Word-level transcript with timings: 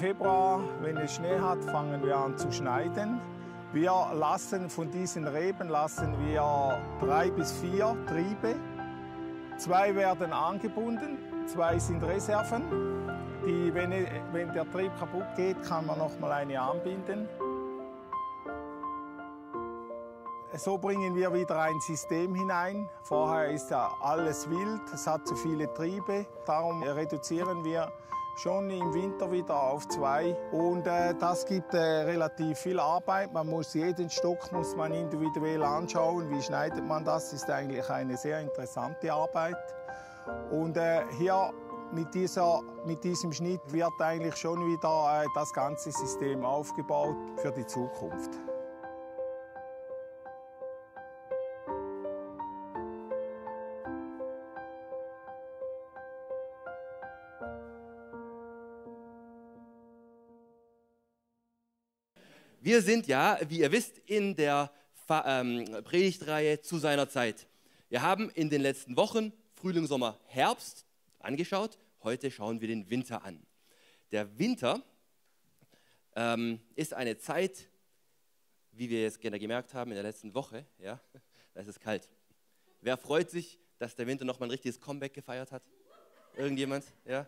Februar, 0.00 0.60
wenn 0.80 0.96
es 0.96 1.16
Schnee 1.16 1.38
hat, 1.38 1.62
fangen 1.62 2.02
wir 2.02 2.16
an 2.16 2.38
zu 2.38 2.50
schneiden. 2.50 3.20
Wir 3.74 3.92
lassen 4.14 4.70
von 4.70 4.90
diesen 4.90 5.26
Reben 5.26 5.68
lassen 5.68 6.14
wir 6.26 6.80
drei 7.00 7.30
bis 7.30 7.52
vier 7.52 7.94
Triebe. 8.06 8.56
Zwei 9.58 9.94
werden 9.94 10.32
angebunden, 10.32 11.18
zwei 11.46 11.78
sind 11.78 12.02
Reserven. 12.02 12.62
Die, 13.44 13.74
wenn, 13.74 13.92
wenn 14.32 14.50
der 14.54 14.70
Trieb 14.70 14.90
kaputt 14.98 15.26
geht, 15.36 15.62
kann 15.64 15.84
man 15.84 15.98
noch 15.98 16.18
mal 16.18 16.32
eine 16.32 16.58
anbinden. 16.58 17.28
So 20.54 20.78
bringen 20.78 21.14
wir 21.14 21.34
wieder 21.34 21.60
ein 21.60 21.78
System 21.80 22.34
hinein. 22.34 22.88
Vorher 23.02 23.50
ist 23.50 23.70
ja 23.70 23.90
alles 24.00 24.48
wild, 24.48 24.80
es 24.94 25.06
hat 25.06 25.26
zu 25.26 25.36
viele 25.36 25.70
Triebe. 25.74 26.24
Darum 26.46 26.82
reduzieren 26.82 27.62
wir 27.64 27.92
schon 28.42 28.70
im 28.70 28.94
Winter 28.94 29.30
wieder 29.30 29.62
auf 29.62 29.86
zwei. 29.88 30.34
Und 30.52 30.86
äh, 30.86 31.14
das 31.18 31.44
gibt 31.44 31.74
äh, 31.74 31.78
relativ 31.78 32.58
viel 32.58 32.80
Arbeit. 32.80 33.32
Man 33.32 33.48
muss 33.48 33.74
jeden 33.74 34.08
Stock 34.08 34.50
muss 34.52 34.74
man 34.76 34.92
individuell 34.92 35.62
anschauen. 35.62 36.30
Wie 36.30 36.42
schneidet 36.42 36.84
man 36.86 37.04
das? 37.04 37.32
Ist 37.32 37.50
eigentlich 37.50 37.88
eine 37.90 38.16
sehr 38.16 38.40
interessante 38.40 39.12
Arbeit. 39.12 39.56
Und 40.50 40.76
äh, 40.76 41.02
hier 41.18 41.52
mit, 41.92 42.14
dieser, 42.14 42.60
mit 42.86 43.02
diesem 43.04 43.32
Schnitt 43.32 43.60
wird 43.66 44.00
eigentlich 44.00 44.36
schon 44.36 44.58
wieder 44.66 45.22
äh, 45.22 45.26
das 45.34 45.52
ganze 45.52 45.92
System 45.92 46.44
aufgebaut 46.44 47.16
für 47.36 47.52
die 47.52 47.66
Zukunft. 47.66 48.30
Wir 62.70 62.82
sind 62.82 63.08
ja, 63.08 63.36
wie 63.48 63.58
ihr 63.58 63.72
wisst, 63.72 63.98
in 64.06 64.36
der 64.36 64.70
ähm, 65.08 65.64
Predigtreihe 65.82 66.60
zu 66.60 66.78
seiner 66.78 67.08
Zeit. 67.08 67.48
Wir 67.88 68.00
haben 68.00 68.30
in 68.30 68.48
den 68.48 68.62
letzten 68.62 68.96
Wochen 68.96 69.32
Frühling, 69.54 69.88
Sommer, 69.88 70.20
Herbst 70.26 70.86
angeschaut. 71.18 71.80
Heute 72.04 72.30
schauen 72.30 72.60
wir 72.60 72.68
den 72.68 72.88
Winter 72.88 73.24
an. 73.24 73.44
Der 74.12 74.38
Winter 74.38 74.84
ähm, 76.14 76.60
ist 76.76 76.94
eine 76.94 77.18
Zeit, 77.18 77.68
wie 78.70 78.88
wir 78.88 79.02
jetzt 79.02 79.20
gerne 79.20 79.40
gemerkt 79.40 79.74
haben 79.74 79.90
in 79.90 79.96
der 79.96 80.04
letzten 80.04 80.32
Woche, 80.32 80.64
ja, 80.78 81.00
da 81.54 81.62
ist 81.62 81.66
es 81.66 81.80
kalt. 81.80 82.08
Wer 82.82 82.96
freut 82.96 83.30
sich, 83.30 83.58
dass 83.78 83.96
der 83.96 84.06
Winter 84.06 84.24
nochmal 84.24 84.46
ein 84.46 84.52
richtiges 84.52 84.80
Comeback 84.80 85.12
gefeiert 85.12 85.50
hat? 85.50 85.64
Irgendjemand? 86.36 86.84
Ja? 87.04 87.26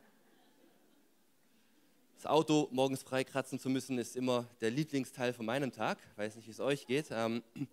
Das 2.23 2.31
Auto 2.31 2.69
morgens 2.71 3.03
freikratzen 3.03 3.59
zu 3.59 3.69
müssen, 3.69 3.99
ist 3.99 4.15
immer 4.15 4.47
der 4.61 4.71
Lieblingsteil 4.71 5.33
von 5.33 5.45
meinem 5.45 5.73
Tag. 5.73 5.99
Weiß 6.15 6.37
nicht, 6.37 6.47
wie 6.47 6.53
es 6.53 6.61
euch 6.61 6.87
geht. 6.87 7.07
Ähm, 7.11 7.43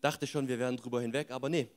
dachte 0.00 0.26
schon, 0.26 0.48
wir 0.48 0.58
wären 0.58 0.76
drüber 0.76 1.00
hinweg, 1.00 1.30
aber 1.30 1.48
nee, 1.48 1.68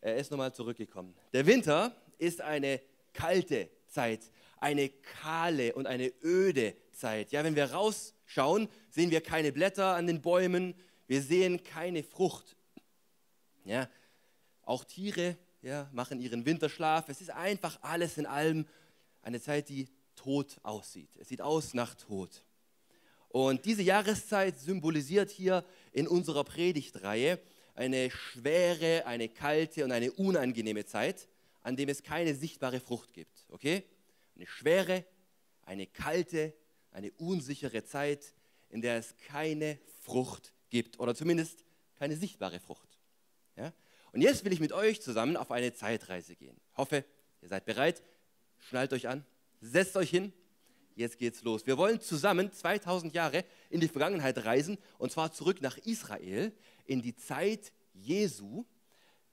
er 0.00 0.16
ist 0.16 0.30
nochmal 0.30 0.54
zurückgekommen. 0.54 1.14
Der 1.34 1.44
Winter 1.44 1.94
ist 2.16 2.40
eine 2.40 2.80
kalte 3.12 3.68
Zeit, 3.86 4.30
eine 4.56 4.88
kahle 4.88 5.74
und 5.74 5.86
eine 5.86 6.10
öde 6.22 6.74
Zeit. 6.90 7.32
Ja, 7.32 7.44
wenn 7.44 7.54
wir 7.54 7.70
rausschauen, 7.70 8.66
sehen 8.88 9.10
wir 9.10 9.20
keine 9.20 9.52
Blätter 9.52 9.96
an 9.96 10.06
den 10.06 10.22
Bäumen, 10.22 10.74
wir 11.06 11.20
sehen 11.20 11.62
keine 11.62 12.02
Frucht. 12.02 12.56
Ja, 13.66 13.90
auch 14.62 14.84
Tiere 14.84 15.36
ja, 15.60 15.86
machen 15.92 16.18
ihren 16.22 16.46
Winterschlaf. 16.46 17.10
Es 17.10 17.20
ist 17.20 17.30
einfach 17.30 17.78
alles 17.82 18.16
in 18.16 18.24
allem 18.24 18.66
eine 19.20 19.38
Zeit, 19.38 19.68
die 19.68 19.86
tot 20.24 20.58
aussieht. 20.62 21.10
Es 21.18 21.28
sieht 21.28 21.42
aus 21.42 21.74
nach 21.74 21.94
Tod. 21.94 22.30
Und 23.28 23.64
diese 23.66 23.82
Jahreszeit 23.82 24.58
symbolisiert 24.58 25.30
hier 25.30 25.64
in 25.92 26.08
unserer 26.08 26.44
Predigtreihe 26.44 27.38
eine 27.74 28.10
schwere, 28.10 29.04
eine 29.06 29.28
kalte 29.28 29.84
und 29.84 29.92
eine 29.92 30.12
unangenehme 30.12 30.86
Zeit, 30.86 31.28
an 31.62 31.76
dem 31.76 31.88
es 31.88 32.02
keine 32.02 32.34
sichtbare 32.34 32.80
Frucht 32.80 33.12
gibt. 33.12 33.44
Okay? 33.50 33.84
Eine 34.36 34.46
schwere, 34.46 35.04
eine 35.62 35.86
kalte, 35.86 36.54
eine 36.90 37.10
unsichere 37.12 37.84
Zeit, 37.84 38.32
in 38.70 38.80
der 38.80 38.96
es 38.96 39.14
keine 39.26 39.78
Frucht 40.00 40.54
gibt 40.70 40.98
oder 41.00 41.14
zumindest 41.14 41.64
keine 41.98 42.16
sichtbare 42.16 42.60
Frucht. 42.60 42.98
Ja? 43.56 43.72
Und 44.12 44.22
jetzt 44.22 44.44
will 44.44 44.52
ich 44.52 44.60
mit 44.60 44.72
euch 44.72 45.02
zusammen 45.02 45.36
auf 45.36 45.50
eine 45.50 45.74
Zeitreise 45.74 46.36
gehen. 46.36 46.56
Hoffe, 46.76 47.04
ihr 47.42 47.48
seid 47.48 47.66
bereit. 47.66 48.02
Schnallt 48.58 48.92
euch 48.92 49.08
an. 49.08 49.26
Setzt 49.66 49.96
euch 49.96 50.10
hin, 50.10 50.30
jetzt 50.94 51.16
geht's 51.16 51.42
los. 51.42 51.66
Wir 51.66 51.78
wollen 51.78 51.98
zusammen 51.98 52.52
2000 52.52 53.14
Jahre 53.14 53.46
in 53.70 53.80
die 53.80 53.88
Vergangenheit 53.88 54.44
reisen 54.44 54.76
und 54.98 55.10
zwar 55.10 55.32
zurück 55.32 55.62
nach 55.62 55.78
Israel 55.78 56.52
in 56.84 57.00
die 57.00 57.16
Zeit 57.16 57.72
Jesu. 57.94 58.66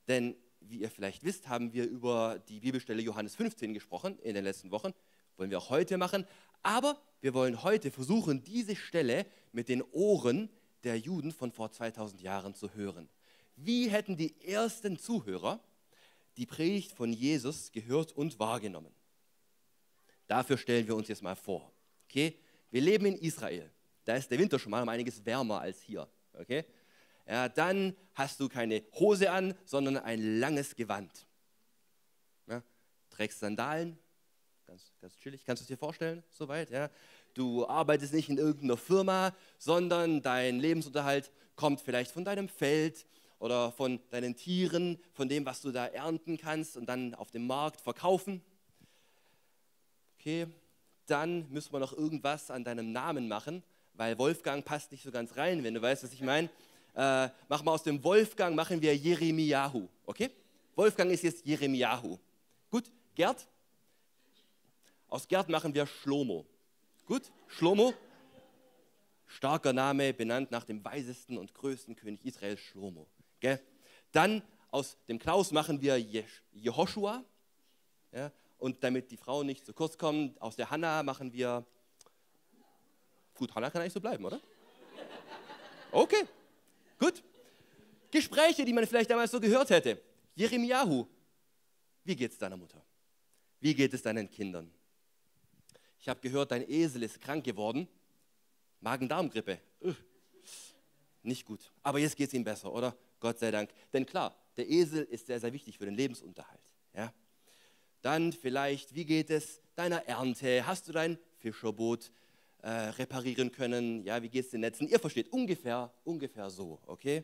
Denn 0.07 0.37
wie 0.61 0.77
ihr 0.77 0.89
vielleicht 0.89 1.25
wisst, 1.25 1.49
haben 1.49 1.73
wir 1.73 1.83
über 1.83 2.41
die 2.47 2.61
Bibelstelle 2.61 3.01
Johannes 3.01 3.35
15 3.35 3.73
gesprochen 3.73 4.17
in 4.19 4.33
den 4.33 4.45
letzten 4.45 4.71
Wochen. 4.71 4.93
Wollen 5.35 5.49
wir 5.49 5.57
auch 5.57 5.69
heute 5.69 5.97
machen. 5.97 6.25
Aber 6.63 7.01
wir 7.19 7.33
wollen 7.33 7.61
heute 7.61 7.91
versuchen, 7.91 8.41
diese 8.41 8.77
Stelle 8.77 9.25
mit 9.51 9.67
den 9.67 9.83
Ohren 9.91 10.47
der 10.85 10.97
Juden 10.97 11.33
von 11.33 11.51
vor 11.51 11.73
2000 11.73 12.21
Jahren 12.21 12.55
zu 12.55 12.73
hören. 12.73 13.09
Wie 13.57 13.89
hätten 13.89 14.15
die 14.15 14.33
ersten 14.47 14.97
Zuhörer 14.97 15.59
die 16.37 16.45
Predigt 16.45 16.93
von 16.93 17.11
Jesus 17.11 17.73
gehört 17.73 18.13
und 18.13 18.39
wahrgenommen? 18.39 18.93
Dafür 20.31 20.57
stellen 20.57 20.87
wir 20.87 20.95
uns 20.95 21.09
jetzt 21.09 21.21
mal 21.21 21.35
vor. 21.35 21.73
Okay? 22.07 22.37
Wir 22.69 22.79
leben 22.79 23.05
in 23.05 23.17
Israel. 23.17 23.69
Da 24.05 24.15
ist 24.15 24.31
der 24.31 24.39
Winter 24.39 24.57
schon 24.57 24.71
mal 24.71 24.81
um 24.81 24.87
einiges 24.87 25.25
wärmer 25.25 25.59
als 25.59 25.81
hier. 25.81 26.07
Okay? 26.31 26.63
Ja, 27.27 27.49
dann 27.49 27.93
hast 28.13 28.39
du 28.39 28.47
keine 28.47 28.81
Hose 28.93 29.29
an, 29.29 29.53
sondern 29.65 29.97
ein 29.97 30.39
langes 30.39 30.73
Gewand. 30.73 31.27
Ja? 32.47 32.63
Trägst 33.09 33.41
Sandalen, 33.41 33.99
ganz, 34.67 34.93
ganz 35.01 35.17
chillig, 35.17 35.43
kannst 35.43 35.59
du 35.59 35.63
es 35.65 35.67
dir 35.67 35.77
vorstellen, 35.77 36.23
soweit? 36.29 36.69
Ja? 36.69 36.89
Du 37.33 37.67
arbeitest 37.67 38.13
nicht 38.13 38.29
in 38.29 38.37
irgendeiner 38.37 38.77
Firma, 38.77 39.35
sondern 39.57 40.21
dein 40.21 40.61
Lebensunterhalt 40.61 41.29
kommt 41.57 41.81
vielleicht 41.81 42.11
von 42.11 42.23
deinem 42.23 42.47
Feld 42.47 43.05
oder 43.37 43.73
von 43.73 43.99
deinen 44.11 44.37
Tieren, 44.37 44.97
von 45.11 45.27
dem, 45.27 45.45
was 45.45 45.59
du 45.59 45.73
da 45.73 45.87
ernten 45.87 46.37
kannst 46.37 46.77
und 46.77 46.85
dann 46.85 47.15
auf 47.15 47.31
dem 47.31 47.45
Markt 47.47 47.81
verkaufen 47.81 48.41
okay, 50.21 50.45
dann 51.07 51.51
müssen 51.51 51.73
wir 51.73 51.79
noch 51.79 51.93
irgendwas 51.93 52.51
an 52.51 52.63
deinem 52.63 52.91
Namen 52.91 53.27
machen, 53.27 53.63
weil 53.95 54.15
Wolfgang 54.19 54.63
passt 54.63 54.91
nicht 54.91 55.03
so 55.03 55.11
ganz 55.11 55.35
rein, 55.35 55.63
wenn 55.63 55.73
du 55.73 55.81
weißt, 55.81 56.03
was 56.03 56.13
ich 56.13 56.21
meine. 56.21 56.47
Äh, 56.93 57.29
machen 57.49 57.65
wir 57.65 57.71
aus 57.71 57.81
dem 57.81 58.03
Wolfgang, 58.03 58.55
machen 58.55 58.79
wir 58.79 58.95
Jeremiahu, 58.95 59.87
okay? 60.05 60.29
Wolfgang 60.75 61.09
ist 61.09 61.23
jetzt 61.23 61.43
Jeremiahu. 61.43 62.19
Gut, 62.69 62.91
Gerd? 63.15 63.47
Aus 65.07 65.27
Gerd 65.27 65.49
machen 65.49 65.73
wir 65.73 65.87
Schlomo. 65.87 66.45
Gut, 67.07 67.23
Schlomo? 67.47 67.93
Starker 69.25 69.73
Name, 69.73 70.13
benannt 70.13 70.51
nach 70.51 70.65
dem 70.65 70.83
weisesten 70.85 71.37
und 71.39 71.51
größten 71.53 71.95
König 71.95 72.23
Israels, 72.25 72.59
Schlomo. 72.59 73.07
Gell? 73.39 73.59
Dann 74.11 74.43
aus 74.69 74.97
dem 75.07 75.17
Klaus 75.17 75.51
machen 75.51 75.81
wir 75.81 75.97
Jehoshua. 76.51 77.23
Ja, 78.11 78.31
und 78.61 78.83
damit 78.83 79.09
die 79.09 79.17
Frauen 79.17 79.47
nicht 79.47 79.65
zu 79.65 79.73
kurz 79.73 79.97
kommen, 79.97 80.35
aus 80.39 80.55
der 80.55 80.69
Hanna 80.69 81.01
machen 81.01 81.33
wir. 81.33 81.65
Gut, 83.33 83.53
Hanna 83.55 83.71
kann 83.71 83.81
eigentlich 83.81 83.93
so 83.93 83.99
bleiben, 83.99 84.23
oder? 84.23 84.39
Okay, 85.91 86.27
gut. 86.99 87.23
Gespräche, 88.11 88.63
die 88.63 88.71
man 88.71 88.85
vielleicht 88.85 89.09
damals 89.09 89.31
so 89.31 89.39
gehört 89.39 89.71
hätte. 89.71 89.99
Jeremiahu, 90.35 91.07
wie 92.03 92.15
geht 92.15 92.31
es 92.31 92.37
deiner 92.37 92.55
Mutter? 92.55 92.85
Wie 93.59 93.73
geht 93.73 93.93
es 93.93 94.01
deinen 94.03 94.29
Kindern? 94.29 94.71
Ich 95.97 96.07
habe 96.07 96.19
gehört, 96.19 96.51
dein 96.51 96.69
Esel 96.69 97.03
ist 97.03 97.19
krank 97.19 97.43
geworden. 97.43 97.87
Magen-Darm-Grippe. 98.79 99.59
Nicht 101.23 101.45
gut. 101.45 101.71
Aber 101.81 101.97
jetzt 101.97 102.15
geht 102.15 102.27
es 102.27 102.33
ihm 102.33 102.43
besser, 102.43 102.71
oder? 102.71 102.95
Gott 103.19 103.39
sei 103.39 103.49
Dank. 103.49 103.71
Denn 103.91 104.05
klar, 104.05 104.35
der 104.55 104.69
Esel 104.69 105.03
ist 105.03 105.25
sehr, 105.25 105.39
sehr 105.39 105.51
wichtig 105.51 105.77
für 105.77 105.85
den 105.85 105.95
Lebensunterhalt. 105.95 106.61
Ja? 106.93 107.11
Dann 108.01 108.33
vielleicht, 108.33 108.95
wie 108.95 109.05
geht 109.05 109.29
es 109.29 109.61
deiner 109.75 110.07
Ernte? 110.07 110.65
Hast 110.65 110.87
du 110.87 110.91
dein 110.91 111.19
Fischerboot 111.37 112.11
äh, 112.61 112.69
reparieren 112.69 113.51
können? 113.51 114.03
Ja, 114.03 114.21
wie 114.23 114.29
geht 114.29 114.45
es 114.45 114.51
den 114.51 114.61
Netzen? 114.61 114.87
Ihr 114.87 114.99
versteht 114.99 115.31
ungefähr, 115.31 115.93
ungefähr 116.03 116.49
so, 116.49 116.79
okay? 116.87 117.23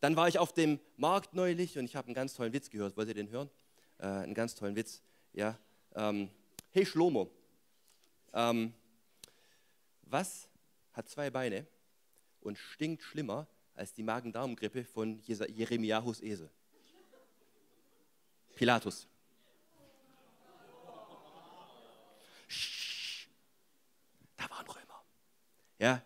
Dann 0.00 0.16
war 0.16 0.28
ich 0.28 0.38
auf 0.38 0.52
dem 0.52 0.78
Markt 0.96 1.32
neulich 1.32 1.78
und 1.78 1.84
ich 1.84 1.96
habe 1.96 2.08
einen 2.08 2.14
ganz 2.14 2.34
tollen 2.34 2.52
Witz 2.52 2.68
gehört. 2.70 2.96
Wollt 2.96 3.08
ihr 3.08 3.14
den 3.14 3.30
hören? 3.30 3.48
Äh, 3.98 4.06
einen 4.06 4.34
ganz 4.34 4.54
tollen 4.54 4.76
Witz. 4.76 5.00
Ja. 5.32 5.58
Ähm, 5.94 6.28
hey 6.70 6.84
Schlomo, 6.84 7.30
ähm, 8.32 8.74
was 10.02 10.48
hat 10.92 11.08
zwei 11.08 11.30
Beine 11.30 11.66
und 12.40 12.58
stinkt 12.58 13.02
schlimmer 13.02 13.46
als 13.74 13.94
die 13.94 14.02
Magen-Darm-Grippe 14.02 14.84
von 14.84 15.20
Jeremiahus 15.24 16.20
Esel? 16.20 16.50
Pilatus. 18.54 19.08
Ja, 25.82 26.00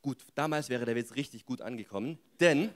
gut, 0.00 0.26
damals 0.34 0.68
wäre 0.68 0.84
der 0.84 0.96
Witz 0.96 1.14
richtig 1.14 1.46
gut 1.46 1.60
angekommen, 1.60 2.18
denn 2.40 2.72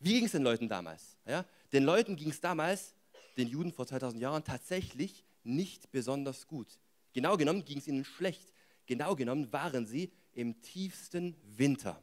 wie 0.00 0.14
ging 0.14 0.24
es 0.24 0.32
den 0.32 0.42
Leuten 0.42 0.68
damals? 0.68 1.16
Ja, 1.24 1.44
den 1.72 1.84
Leuten 1.84 2.16
ging 2.16 2.30
es 2.30 2.40
damals, 2.40 2.92
den 3.36 3.46
Juden 3.46 3.70
vor 3.70 3.86
2000 3.86 4.20
Jahren, 4.20 4.42
tatsächlich 4.42 5.24
nicht 5.44 5.92
besonders 5.92 6.48
gut. 6.48 6.80
Genau 7.12 7.36
genommen 7.36 7.64
ging 7.64 7.78
es 7.78 7.86
ihnen 7.86 8.04
schlecht. 8.04 8.52
Genau 8.86 9.14
genommen 9.14 9.52
waren 9.52 9.86
sie 9.86 10.10
im 10.32 10.60
tiefsten 10.60 11.36
Winter. 11.44 12.02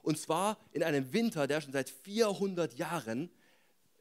Und 0.00 0.16
zwar 0.16 0.56
in 0.72 0.82
einem 0.82 1.12
Winter, 1.12 1.46
der 1.46 1.60
schon 1.60 1.72
seit 1.72 1.90
400 1.90 2.72
Jahren 2.78 3.28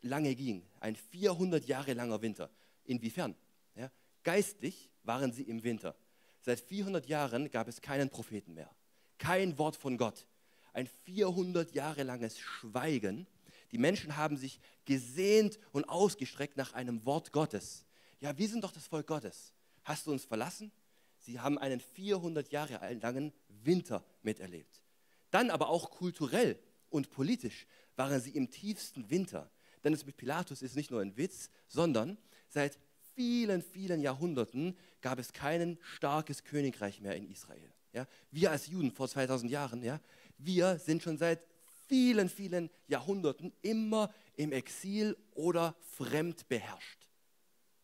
lange 0.04 0.36
ging. 0.36 0.66
Ein 0.80 0.96
400 0.96 1.66
Jahre 1.66 1.92
langer 1.92 2.22
Winter. 2.22 2.50
Inwiefern? 2.86 3.36
Ja, 3.76 3.92
geistlich 4.24 4.90
waren 5.04 5.34
sie 5.34 5.44
im 5.44 5.66
Winter. 5.66 5.98
Seit 6.42 6.60
400 6.60 7.06
Jahren 7.08 7.52
gab 7.52 7.68
es 7.68 7.82
keinen 7.82 8.10
Propheten 8.10 8.54
mehr. 8.54 8.70
Kein 9.18 9.58
Wort 9.58 9.76
von 9.76 9.98
Gott. 9.98 10.26
Ein 10.74 10.88
400 10.88 11.74
Jahre 11.74 12.04
langes 12.04 12.40
Schweigen. 12.40 13.28
Die 13.72 13.78
Menschen 13.78 14.18
haben 14.18 14.38
sich 14.38 14.60
gesehnt 14.86 15.60
und 15.72 15.88
ausgestreckt 15.88 16.58
nach 16.58 16.74
einem 16.74 17.06
Wort 17.06 17.32
Gottes. 17.32 17.86
Ja, 18.20 18.38
wir 18.38 18.48
sind 18.50 18.64
doch 18.64 18.72
das 18.72 18.88
Volk 18.88 19.08
Gottes. 19.08 19.54
Hast 19.84 20.08
du 20.08 20.12
uns 20.12 20.26
verlassen? 20.26 20.72
Sie 21.20 21.40
haben 21.40 21.60
einen 21.60 21.80
400 21.80 22.52
Jahre 22.52 22.94
langen 22.96 23.32
Winter 23.48 24.04
miterlebt. 24.24 24.82
Dann 25.30 25.52
aber 25.52 25.70
auch 25.70 25.92
kulturell 25.92 26.60
und 26.90 27.12
politisch 27.12 27.68
waren 27.96 28.20
sie 28.20 28.32
im 28.32 28.50
tiefsten 28.50 29.10
Winter. 29.10 29.52
Denn 29.84 29.94
es 29.94 30.06
mit 30.06 30.18
Pilatus 30.18 30.62
ist 30.62 30.76
nicht 30.76 30.92
nur 30.92 31.02
ein 31.02 31.16
Witz, 31.18 31.50
sondern 31.68 32.18
seit 32.50 32.80
vielen, 33.16 33.62
vielen 33.62 34.02
Jahrhunderten 34.02 34.78
gab 35.02 35.20
es 35.20 35.34
kein 35.34 35.78
starkes 35.82 36.44
Königreich 36.44 37.02
mehr 37.02 37.16
in 37.16 37.30
Israel. 37.30 37.72
Ja? 37.94 38.08
Wir 38.32 38.52
als 38.52 38.68
Juden 38.68 38.92
vor 38.92 39.08
2000 39.08 39.52
Jahren, 39.52 39.84
ja, 39.84 40.00
wir 40.38 40.80
sind 40.80 41.04
schon 41.04 41.18
seit 41.18 41.46
vielen, 41.88 42.30
vielen 42.30 42.70
Jahrhunderten 42.88 43.52
immer 43.62 44.14
im 44.36 44.52
Exil 44.52 45.18
oder 45.34 45.76
fremd 45.98 46.48
beherrscht. 46.48 47.10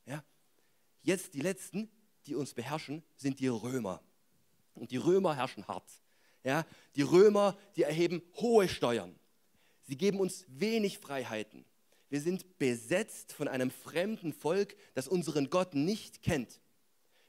Ja? 0.05 0.23
Jetzt 1.03 1.33
die 1.33 1.41
letzten, 1.41 1.89
die 2.25 2.35
uns 2.35 2.53
beherrschen, 2.53 3.03
sind 3.15 3.39
die 3.39 3.47
Römer. 3.47 4.01
Und 4.73 4.91
die 4.91 4.97
Römer 4.97 5.35
herrschen 5.35 5.67
hart. 5.67 5.89
Ja? 6.43 6.65
Die 6.95 7.01
Römer, 7.01 7.57
die 7.75 7.83
erheben 7.83 8.21
hohe 8.35 8.69
Steuern. 8.69 9.15
Sie 9.83 9.97
geben 9.97 10.19
uns 10.19 10.45
wenig 10.47 10.99
Freiheiten. 10.99 11.65
Wir 12.09 12.21
sind 12.21 12.57
besetzt 12.57 13.33
von 13.33 13.47
einem 13.47 13.71
fremden 13.71 14.33
Volk, 14.33 14.75
das 14.93 15.07
unseren 15.07 15.49
Gott 15.49 15.73
nicht 15.75 16.21
kennt. 16.21 16.61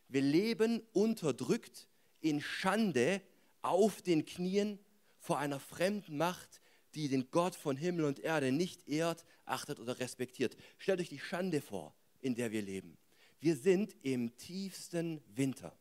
Wir 0.09 0.23
leben 0.23 0.83
unterdrückt, 0.93 1.89
in 2.21 2.41
Schande, 2.41 3.21
auf 3.63 4.03
den 4.03 4.25
Knien 4.25 4.79
vor 5.19 5.39
einer 5.39 5.61
fremden 5.61 6.17
Macht, 6.17 6.61
die 6.95 7.09
den 7.09 7.31
Gott 7.31 7.55
von 7.55 7.77
Himmel 7.77 8.05
und 8.05 8.21
Erde 8.21 8.53
nicht 8.53 8.89
ehrt, 8.89 9.25
achtet 9.45 9.79
oder 9.79 9.99
respektiert. 10.01 10.57
Stellt 10.79 11.01
euch 11.01 11.09
die 11.09 11.19
Schande 11.19 11.61
vor, 11.61 11.95
in 12.21 12.35
der 12.35 12.51
wir 12.51 12.63
leben. 12.63 12.97
Wir 13.41 13.57
sind 13.57 13.95
im 14.03 14.37
tiefsten 14.37 15.21
Winter. 15.35 15.77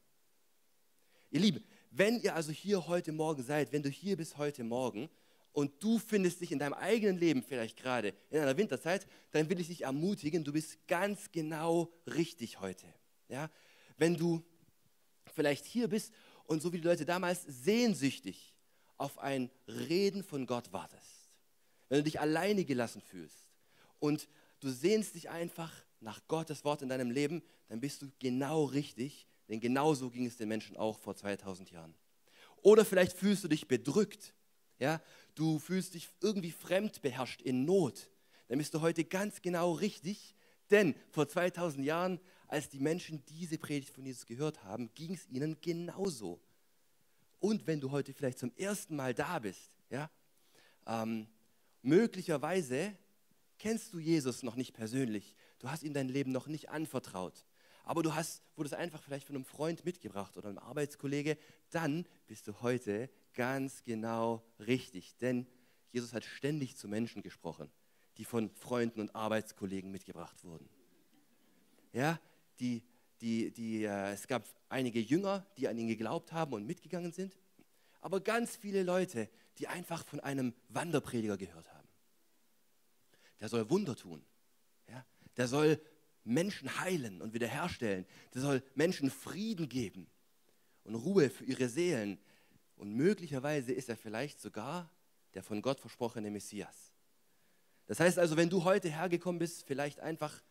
Ihr 1.32 1.40
Lieben, 1.40 1.64
wenn 1.92 2.20
ihr 2.22 2.36
also 2.36 2.52
hier 2.52 2.88
heute 2.88 3.12
Morgen 3.12 3.44
seid, 3.44 3.72
wenn 3.72 3.84
du 3.84 3.90
hier 3.90 4.18
bist 4.18 4.38
heute 4.38 4.64
Morgen 4.64 5.10
und 5.58 5.84
du 5.84 5.98
findest 5.98 6.40
dich 6.40 6.52
in 6.52 6.60
deinem 6.60 6.76
eigenen 6.76 7.18
Leben 7.18 7.42
vielleicht 7.42 7.78
gerade 7.78 8.14
in 8.30 8.38
einer 8.38 8.56
Winterzeit, 8.58 9.08
dann 9.32 9.50
will 9.50 9.60
ich 9.60 9.70
dich 9.70 9.86
ermutigen, 9.86 10.44
du 10.44 10.54
bist 10.54 10.88
ganz 10.88 11.32
genau 11.32 11.92
richtig 12.06 12.60
heute. 12.60 12.86
Ja? 13.28 13.50
Wenn 13.98 14.16
du 14.16 14.46
vielleicht 15.34 15.66
hier 15.66 15.88
bist 15.88 16.14
und 16.46 16.62
so 16.62 16.74
wie 16.74 16.78
die 16.78 16.88
Leute 16.88 17.06
damals 17.06 17.42
sehnsüchtig 17.42 18.54
auf 18.98 19.18
ein 19.18 19.50
Reden 19.68 20.22
von 20.22 20.46
Gott 20.46 20.72
wartest, 20.74 21.32
wenn 21.90 21.98
du 21.98 22.04
dich 22.04 22.20
alleine 22.20 22.64
gelassen 22.64 23.02
fühlst 23.02 23.50
und 23.98 24.30
du 24.60 24.70
sehnst 24.70 25.16
dich 25.16 25.32
einfach 25.32 25.74
nach 26.02 26.22
Gottes 26.28 26.66
Wort 26.66 26.84
in 26.84 26.90
deinem 26.90 27.10
Leben, 27.10 27.42
dann 27.68 27.80
bist 27.80 28.04
du 28.04 28.12
genau 28.20 28.66
richtig, 28.66 29.28
denn 29.50 29.60
genau 29.60 29.96
so 29.96 30.12
ging 30.12 30.28
es 30.28 30.38
den 30.38 30.50
Menschen 30.50 30.78
auch 30.78 31.00
vor 31.00 31.16
2000 31.16 31.72
Jahren. 31.72 31.96
Oder 32.62 32.86
vielleicht 32.86 33.18
fühlst 33.18 33.44
du 33.44 33.48
dich 33.48 33.68
bedrückt, 33.68 34.36
ja, 34.80 35.02
du 35.36 35.60
fühlst 35.60 35.94
dich 35.94 36.10
irgendwie 36.22 36.52
fremd 36.52 37.02
beherrscht 37.02 37.42
in 37.42 37.66
Not, 37.66 38.10
dann 38.48 38.58
bist 38.60 38.74
du 38.74 38.82
heute 38.82 39.04
ganz 39.04 39.42
genau 39.42 39.74
richtig, 39.74 40.36
denn 40.70 40.96
vor 41.12 41.28
2000 41.28 41.86
Jahren, 41.86 42.20
als 42.48 42.70
die 42.70 42.80
Menschen 42.80 43.24
diese 43.26 43.58
Predigt 43.58 43.94
von 43.94 44.06
Jesus 44.06 44.26
gehört 44.26 44.64
haben, 44.64 44.94
ging 44.94 45.14
es 45.14 45.28
ihnen 45.28 45.60
genauso. 45.62 46.40
Und 47.40 47.68
wenn 47.68 47.80
du 47.80 47.92
heute 47.92 48.14
vielleicht 48.14 48.40
zum 48.40 48.52
ersten 48.56 48.96
Mal 48.96 49.14
da 49.14 49.40
bist, 49.40 49.72
ja, 49.90 50.10
ähm, 50.86 51.28
möglicherweise 51.82 52.96
kennst 53.60 53.94
du 53.94 54.00
Jesus 54.00 54.44
noch 54.44 54.56
nicht 54.56 54.74
persönlich, 54.74 55.36
du 55.60 55.70
hast 55.70 55.84
ihm 55.84 55.94
dein 55.94 56.10
Leben 56.10 56.32
noch 56.32 56.48
nicht 56.48 56.70
anvertraut, 56.70 57.46
aber 57.84 58.04
du 58.04 58.16
hast, 58.16 58.44
wurdest 58.56 58.76
einfach 58.76 59.02
vielleicht 59.04 59.28
von 59.28 59.36
einem 59.36 59.46
Freund 59.46 59.86
mitgebracht 59.86 60.36
oder 60.38 60.50
einem 60.50 60.58
Arbeitskollege, 60.58 61.38
dann 61.70 62.06
bist 62.28 62.48
du 62.48 62.62
heute 62.62 63.10
ganz 63.38 63.84
genau 63.84 64.44
richtig. 64.60 65.16
Denn 65.18 65.48
Jesus 65.92 66.12
hat 66.12 66.26
ständig 66.26 66.76
zu 66.76 66.90
Menschen 66.90 67.22
gesprochen, 67.22 67.72
die 68.18 68.26
von 68.26 68.50
Freunden 68.50 69.00
und 69.00 69.16
Arbeitskollegen 69.16 69.92
mitgebracht 69.92 70.44
wurden. 70.44 70.68
Ja, 71.94 72.20
die, 72.60 72.84
die, 73.22 73.52
die, 73.52 73.84
äh, 73.84 74.12
es 74.12 74.28
gab 74.28 74.44
einige 74.68 75.00
Jünger, 75.00 75.46
die 75.56 75.68
an 75.68 75.78
ihn 75.78 75.88
geglaubt 75.88 76.34
haben 76.34 76.54
und 76.54 76.66
mitgegangen 76.66 77.14
sind, 77.14 77.38
aber 78.02 78.20
ganz 78.20 78.56
viele 78.56 78.84
Leute, 78.84 79.30
die 79.60 79.68
einfach 79.68 80.04
von 80.04 80.20
einem 80.20 80.54
Wanderprediger 80.70 81.38
gehört 81.38 81.72
haben. 81.74 81.88
Der 83.40 83.50
soll 83.50 83.70
Wunder 83.70 83.96
tun. 83.96 84.26
Ja? 84.90 85.06
Der 85.38 85.48
soll 85.48 85.80
Menschen 86.24 86.80
heilen 86.80 87.22
und 87.22 87.34
wiederherstellen. 87.34 88.06
Der 88.34 88.42
soll 88.42 88.64
Menschen 88.76 89.10
Frieden 89.12 89.70
geben 89.70 90.08
und 90.84 90.96
Ruhe 90.96 91.30
für 91.30 91.46
ihre 91.46 91.70
Seelen. 91.70 92.20
Und 92.78 92.94
möglicherweise 92.94 93.74
ist 93.74 93.90
er 93.90 93.98
vielleicht 93.98 94.40
sogar 94.40 94.90
der 95.34 95.44
von 95.44 95.62
Gott 95.62 95.80
versprochene 95.80 96.32
Messias. 96.32 96.94
Das 97.86 98.00
heißt 98.00 98.18
also, 98.20 98.38
wenn 98.38 98.50
du 98.50 98.64
heute 98.64 98.90
hergekommen 98.90 99.40
bist, 99.40 99.66
vielleicht 99.66 100.00
einfach, 100.00 100.42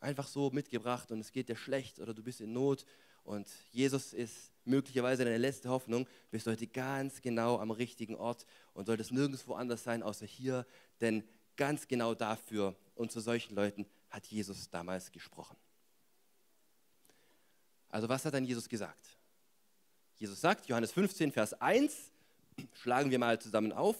einfach 0.00 0.26
so 0.26 0.50
mitgebracht 0.50 1.10
und 1.10 1.20
es 1.20 1.32
geht 1.32 1.48
dir 1.48 1.56
schlecht 1.56 1.98
oder 1.98 2.14
du 2.14 2.22
bist 2.22 2.40
in 2.40 2.52
Not 2.52 2.84
und 3.24 3.48
Jesus 3.70 4.12
ist 4.12 4.52
möglicherweise 4.64 5.24
deine 5.24 5.38
letzte 5.38 5.68
Hoffnung, 5.68 6.06
bist 6.30 6.46
du 6.46 6.50
heute 6.50 6.66
ganz 6.66 7.20
genau 7.20 7.58
am 7.58 7.70
richtigen 7.70 8.14
Ort 8.14 8.46
und 8.74 8.86
solltest 8.86 9.12
nirgendwo 9.12 9.54
anders 9.54 9.82
sein, 9.84 10.02
außer 10.02 10.26
hier, 10.26 10.66
denn 11.00 11.24
ganz 11.56 11.88
genau 11.88 12.14
dafür 12.14 12.76
und 12.94 13.10
zu 13.10 13.20
solchen 13.20 13.54
Leuten 13.54 13.86
hat 14.10 14.26
Jesus 14.26 14.70
damals 14.70 15.10
gesprochen. 15.12 15.56
Also 17.88 18.08
was 18.08 18.24
hat 18.24 18.34
dann 18.34 18.44
Jesus 18.44 18.68
gesagt? 18.68 19.18
Jesus 20.16 20.40
sagt, 20.40 20.66
Johannes 20.66 20.92
15, 20.92 21.32
Vers 21.32 21.54
1, 21.54 22.12
schlagen 22.74 23.10
wir 23.10 23.18
mal 23.18 23.40
zusammen 23.40 23.72
auf. 23.72 23.96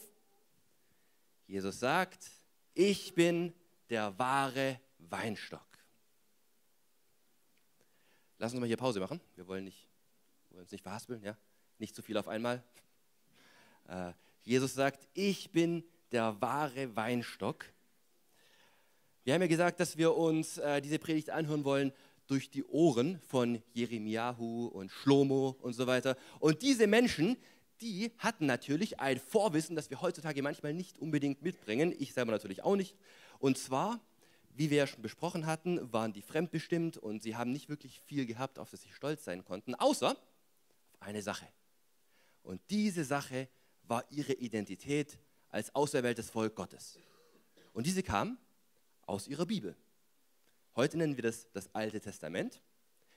Jesus 1.46 1.80
sagt, 1.80 2.30
ich 2.74 3.14
bin 3.14 3.52
der 3.90 4.18
wahre 4.18 4.80
Weinstock. 4.98 5.66
Lass 8.38 8.52
uns 8.52 8.60
mal 8.60 8.66
hier 8.66 8.76
Pause 8.76 9.00
machen. 9.00 9.20
Wir 9.36 9.46
wollen, 9.46 9.64
nicht, 9.64 9.88
wollen 10.50 10.62
uns 10.62 10.72
nicht 10.72 10.82
verhaspeln, 10.82 11.22
ja? 11.22 11.36
nicht 11.78 11.94
zu 11.94 12.02
viel 12.02 12.16
auf 12.16 12.28
einmal. 12.28 12.62
Äh, 13.88 14.12
Jesus 14.42 14.74
sagt, 14.74 15.06
ich 15.14 15.50
bin 15.50 15.84
der 16.10 16.40
wahre 16.40 16.94
Weinstock. 16.96 17.66
Wir 19.24 19.34
haben 19.34 19.42
ja 19.42 19.48
gesagt, 19.48 19.78
dass 19.78 19.96
wir 19.96 20.16
uns 20.16 20.58
äh, 20.58 20.80
diese 20.80 20.98
Predigt 20.98 21.30
anhören 21.30 21.64
wollen 21.64 21.92
durch 22.32 22.48
die 22.48 22.64
Ohren 22.64 23.20
von 23.28 23.62
Jeremiahu 23.74 24.68
und 24.68 24.90
Schlomo 24.90 25.54
und 25.60 25.74
so 25.74 25.86
weiter. 25.86 26.16
Und 26.40 26.62
diese 26.62 26.86
Menschen, 26.86 27.36
die 27.82 28.10
hatten 28.16 28.46
natürlich 28.46 29.00
ein 29.00 29.20
Vorwissen, 29.20 29.76
das 29.76 29.90
wir 29.90 30.00
heutzutage 30.00 30.42
manchmal 30.42 30.72
nicht 30.72 30.98
unbedingt 30.98 31.42
mitbringen. 31.42 31.94
Ich 31.98 32.14
selber 32.14 32.32
natürlich 32.32 32.62
auch 32.64 32.74
nicht. 32.74 32.96
Und 33.38 33.58
zwar, 33.58 34.00
wie 34.54 34.70
wir 34.70 34.78
ja 34.78 34.86
schon 34.86 35.02
besprochen 35.02 35.44
hatten, 35.44 35.92
waren 35.92 36.14
die 36.14 36.22
fremdbestimmt 36.22 36.96
und 36.96 37.22
sie 37.22 37.36
haben 37.36 37.52
nicht 37.52 37.68
wirklich 37.68 38.00
viel 38.00 38.24
gehabt, 38.24 38.58
auf 38.58 38.70
das 38.70 38.80
sie 38.80 38.92
stolz 38.92 39.24
sein 39.24 39.44
konnten, 39.44 39.74
außer 39.74 40.12
auf 40.12 41.02
eine 41.02 41.20
Sache. 41.20 41.46
Und 42.42 42.62
diese 42.70 43.04
Sache 43.04 43.46
war 43.82 44.06
ihre 44.08 44.32
Identität 44.32 45.18
als 45.50 45.74
auserwähltes 45.74 46.30
Volk 46.30 46.54
Gottes. 46.54 46.98
Und 47.74 47.86
diese 47.86 48.02
kam 48.02 48.38
aus 49.04 49.28
ihrer 49.28 49.44
Bibel. 49.44 49.76
Heute 50.74 50.96
nennen 50.96 51.16
wir 51.16 51.22
das 51.22 51.46
das 51.52 51.74
Alte 51.74 52.00
Testament. 52.00 52.62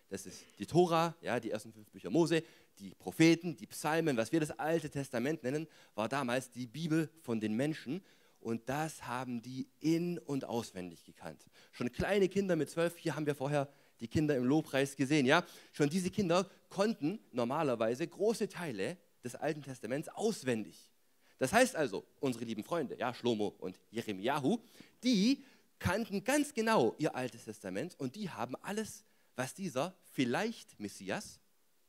Das 0.10 0.26
ist 0.26 0.44
die 0.60 0.66
Tora, 0.66 1.16
ja, 1.22 1.40
die 1.40 1.52
ersten 1.52 1.72
fünf 1.72 1.90
Bücher 1.90 2.10
Mose, 2.10 2.44
die 2.80 2.94
Propheten, 2.96 3.56
die 3.56 3.66
Psalmen. 3.68 4.18
Was 4.18 4.32
wir 4.32 4.40
das 4.40 4.52
Alte 4.52 4.90
Testament 4.90 5.42
nennen, 5.44 5.68
war 5.96 6.10
damals 6.10 6.52
die 6.52 6.68
Bibel 6.68 7.10
von 7.22 7.40
den 7.40 7.54
Menschen. 7.54 8.04
Und 8.40 8.68
das 8.70 9.08
haben 9.08 9.42
die 9.42 9.68
in- 9.80 10.20
und 10.20 10.46
auswendig 10.46 11.04
gekannt. 11.06 11.46
Schon 11.72 11.92
kleine 11.92 12.30
Kinder 12.30 12.56
mit 12.56 12.70
zwölf, 12.70 12.98
hier 12.98 13.16
haben 13.16 13.26
wir 13.26 13.36
vorher 13.36 13.70
die 14.00 14.08
Kinder 14.08 14.36
im 14.36 14.44
Lobpreis 14.44 14.96
gesehen. 14.96 15.26
Ja, 15.26 15.44
schon 15.72 15.90
diese 15.90 16.12
Kinder 16.12 16.48
konnten 16.70 17.20
normalerweise 17.32 18.06
große 18.06 18.50
Teile 18.50 18.98
des 19.24 19.34
Alten 19.34 19.64
Testaments 19.64 20.10
auswendig. 20.10 20.92
Das 21.40 21.52
heißt 21.52 21.76
also, 21.76 22.06
unsere 22.20 22.46
lieben 22.46 22.64
Freunde, 22.64 22.98
ja, 22.98 23.14
Shlomo 23.14 23.56
und 23.60 23.80
Jeremiahu, 23.92 24.60
die 25.04 25.44
kannten 25.80 26.24
ganz 26.24 26.54
genau 26.54 26.96
ihr 26.98 27.16
Altes 27.16 27.46
Testament 27.46 28.00
und 28.00 28.16
die 28.16 28.30
haben 28.30 28.56
alles, 28.58 29.04
was 29.36 29.54
dieser 29.54 29.96
vielleicht 30.12 30.80
Messias 30.80 31.40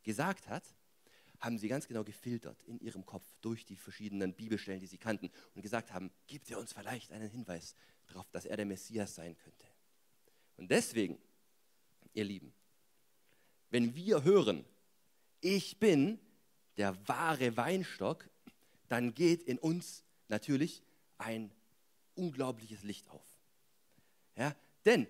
gesagt 0.02 0.48
hat, 0.48 0.64
haben 1.40 1.58
sie 1.58 1.68
ganz 1.68 1.86
genau 1.86 2.04
gefiltert 2.04 2.62
in 2.64 2.78
ihrem 2.80 3.04
Kopf 3.04 3.24
durch 3.40 3.64
die 3.64 3.76
verschiedenen 3.76 4.34
Bibelstellen, 4.34 4.80
die 4.80 4.86
sie 4.86 4.98
kannten 4.98 5.30
und 5.54 5.62
gesagt 5.62 5.92
haben, 5.92 6.10
gibt 6.26 6.50
er 6.50 6.58
uns 6.58 6.72
vielleicht 6.72 7.12
einen 7.12 7.30
Hinweis 7.30 7.74
darauf, 8.06 8.28
dass 8.30 8.46
er 8.46 8.56
der 8.56 8.66
Messias 8.66 9.14
sein 9.14 9.36
könnte. 9.36 9.66
Und 10.56 10.70
deswegen, 10.70 11.18
ihr 12.14 12.24
Lieben, 12.24 12.52
wenn 13.70 13.94
wir 13.94 14.24
hören, 14.24 14.64
ich 15.40 15.78
bin 15.78 16.18
der 16.76 16.96
wahre 17.08 17.56
Weinstock, 17.56 18.28
dann 18.88 19.14
geht 19.14 19.42
in 19.42 19.58
uns 19.58 20.04
natürlich 20.28 20.82
ein 21.18 21.50
unglaubliches 22.14 22.82
Licht 22.82 23.08
auf. 23.10 23.35
Ja, 24.36 24.54
denn 24.84 25.06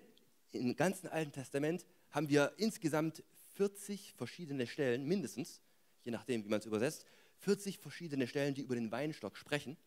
im 0.51 0.75
ganzen 0.75 1.07
Alten 1.07 1.31
Testament 1.31 1.85
haben 2.11 2.29
wir 2.29 2.53
insgesamt 2.57 3.23
40 3.55 4.13
verschiedene 4.13 4.67
Stellen, 4.67 5.05
mindestens, 5.05 5.61
je 6.03 6.11
nachdem, 6.11 6.43
wie 6.43 6.49
man 6.49 6.59
es 6.59 6.65
übersetzt, 6.65 7.05
40 7.39 7.79
verschiedene 7.79 8.27
Stellen, 8.27 8.53
die 8.53 8.61
über 8.61 8.75
den 8.75 8.91
Weinstock 8.91 9.37
sprechen. 9.37 9.77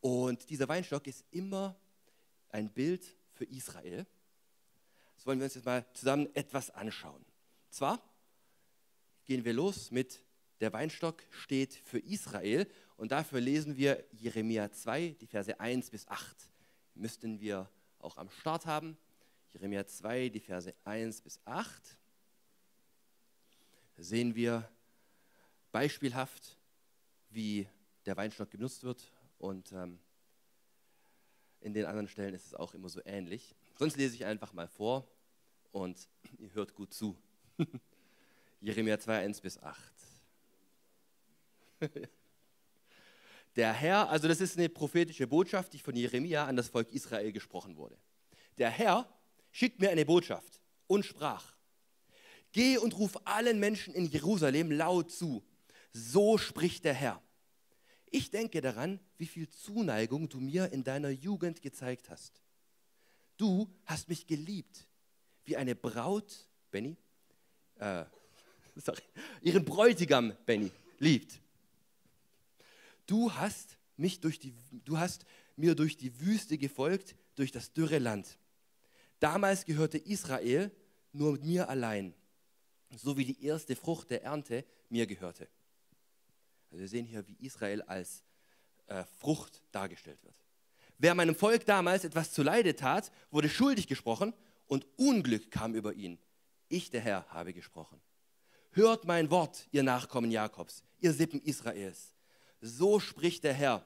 Und 0.00 0.50
dieser 0.50 0.68
Weinstock 0.68 1.06
ist 1.06 1.24
immer 1.30 1.78
ein 2.50 2.70
Bild 2.70 3.16
für 3.32 3.44
Israel. 3.44 4.06
Das 5.16 5.26
wollen 5.26 5.38
wir 5.38 5.44
uns 5.44 5.54
jetzt 5.54 5.64
mal 5.64 5.86
zusammen 5.92 6.28
etwas 6.34 6.70
anschauen. 6.70 7.24
Zwar 7.68 8.02
gehen 9.24 9.44
wir 9.44 9.52
los 9.52 9.90
mit 9.90 10.22
der 10.60 10.72
Weinstock 10.72 11.22
steht 11.30 11.74
für 11.74 11.98
Israel 11.98 12.66
und 12.96 13.12
dafür 13.12 13.40
lesen 13.40 13.76
wir 13.76 14.04
Jeremia 14.12 14.70
2, 14.70 15.16
die 15.20 15.26
Verse 15.26 15.58
1 15.58 15.90
bis 15.90 16.06
8. 16.08 16.36
Müssten 16.94 17.40
wir 17.40 17.68
auch 18.00 18.16
am 18.16 18.30
Start 18.30 18.66
haben. 18.66 18.96
Jeremia 19.52 19.86
2, 19.86 20.28
die 20.28 20.40
Verse 20.40 20.74
1 20.84 21.22
bis 21.22 21.40
8. 21.44 21.96
Da 23.96 24.02
sehen 24.02 24.34
wir 24.34 24.68
beispielhaft, 25.72 26.56
wie 27.30 27.68
der 28.06 28.16
Weinstock 28.16 28.50
genutzt 28.50 28.82
wird 28.84 29.12
und 29.38 29.72
ähm, 29.72 29.98
in 31.60 31.74
den 31.74 31.84
anderen 31.84 32.08
Stellen 32.08 32.34
ist 32.34 32.46
es 32.46 32.54
auch 32.54 32.74
immer 32.74 32.88
so 32.88 33.00
ähnlich. 33.04 33.54
Sonst 33.76 33.96
lese 33.96 34.14
ich 34.14 34.24
einfach 34.24 34.52
mal 34.52 34.68
vor 34.68 35.06
und 35.72 36.08
ihr 36.38 36.52
hört 36.54 36.74
gut 36.74 36.92
zu. 36.92 37.16
Jeremia 38.60 38.98
2, 38.98 39.18
1 39.18 39.40
bis 39.40 39.58
8. 39.62 39.92
Der 43.60 43.74
Herr, 43.74 44.08
also 44.08 44.26
das 44.26 44.40
ist 44.40 44.56
eine 44.56 44.70
prophetische 44.70 45.26
Botschaft, 45.26 45.74
die 45.74 45.80
von 45.80 45.94
Jeremia 45.94 46.46
an 46.46 46.56
das 46.56 46.70
Volk 46.70 46.90
Israel 46.92 47.30
gesprochen 47.30 47.76
wurde. 47.76 47.98
Der 48.56 48.70
Herr 48.70 49.06
schickt 49.50 49.82
mir 49.82 49.90
eine 49.90 50.06
Botschaft 50.06 50.62
und 50.86 51.04
sprach, 51.04 51.58
Geh 52.52 52.78
und 52.78 52.96
ruf 52.96 53.18
allen 53.26 53.60
Menschen 53.60 53.92
in 53.92 54.06
Jerusalem 54.06 54.72
laut 54.72 55.12
zu. 55.12 55.44
So 55.92 56.38
spricht 56.38 56.86
der 56.86 56.94
Herr. 56.94 57.22
Ich 58.10 58.30
denke 58.30 58.62
daran, 58.62 58.98
wie 59.18 59.26
viel 59.26 59.46
Zuneigung 59.50 60.30
du 60.30 60.40
mir 60.40 60.72
in 60.72 60.82
deiner 60.82 61.10
Jugend 61.10 61.60
gezeigt 61.60 62.08
hast. 62.08 62.40
Du 63.36 63.70
hast 63.84 64.08
mich 64.08 64.26
geliebt, 64.26 64.86
wie 65.44 65.58
eine 65.58 65.74
Braut, 65.74 66.48
Benny, 66.70 66.96
äh, 67.74 68.06
sorry, 68.76 69.02
ihren 69.42 69.66
Bräutigam, 69.66 70.34
Benny, 70.46 70.72
liebt. 70.98 71.38
Du 73.10 73.34
hast, 73.34 73.76
mich 73.96 74.20
durch 74.20 74.38
die, 74.38 74.54
du 74.84 74.96
hast 74.96 75.24
mir 75.56 75.74
durch 75.74 75.96
die 75.96 76.20
Wüste 76.20 76.56
gefolgt, 76.56 77.16
durch 77.34 77.50
das 77.50 77.72
dürre 77.72 77.98
Land. 77.98 78.38
Damals 79.18 79.64
gehörte 79.64 79.98
Israel 79.98 80.70
nur 81.10 81.36
mir 81.40 81.68
allein, 81.68 82.14
so 82.94 83.16
wie 83.16 83.24
die 83.24 83.44
erste 83.44 83.74
Frucht 83.74 84.10
der 84.10 84.22
Ernte 84.22 84.64
mir 84.90 85.08
gehörte. 85.08 85.48
Also 86.70 86.82
wir 86.82 86.88
sehen 86.88 87.04
hier, 87.04 87.26
wie 87.26 87.34
Israel 87.40 87.82
als 87.82 88.22
äh, 88.86 89.02
Frucht 89.18 89.60
dargestellt 89.72 90.22
wird. 90.22 90.36
Wer 90.96 91.16
meinem 91.16 91.34
Volk 91.34 91.66
damals 91.66 92.04
etwas 92.04 92.32
zuleide 92.32 92.76
tat, 92.76 93.10
wurde 93.32 93.48
schuldig 93.48 93.88
gesprochen 93.88 94.34
und 94.68 94.86
Unglück 94.96 95.50
kam 95.50 95.74
über 95.74 95.94
ihn. 95.94 96.20
Ich, 96.68 96.90
der 96.90 97.00
Herr, 97.00 97.26
habe 97.30 97.52
gesprochen. 97.54 98.00
Hört 98.70 99.04
mein 99.04 99.32
Wort, 99.32 99.66
ihr 99.72 99.82
Nachkommen 99.82 100.30
Jakobs, 100.30 100.84
ihr 101.00 101.12
Sippen 101.12 101.42
Israels. 101.42 102.14
So 102.60 103.00
spricht 103.00 103.44
der 103.44 103.54
Herr. 103.54 103.84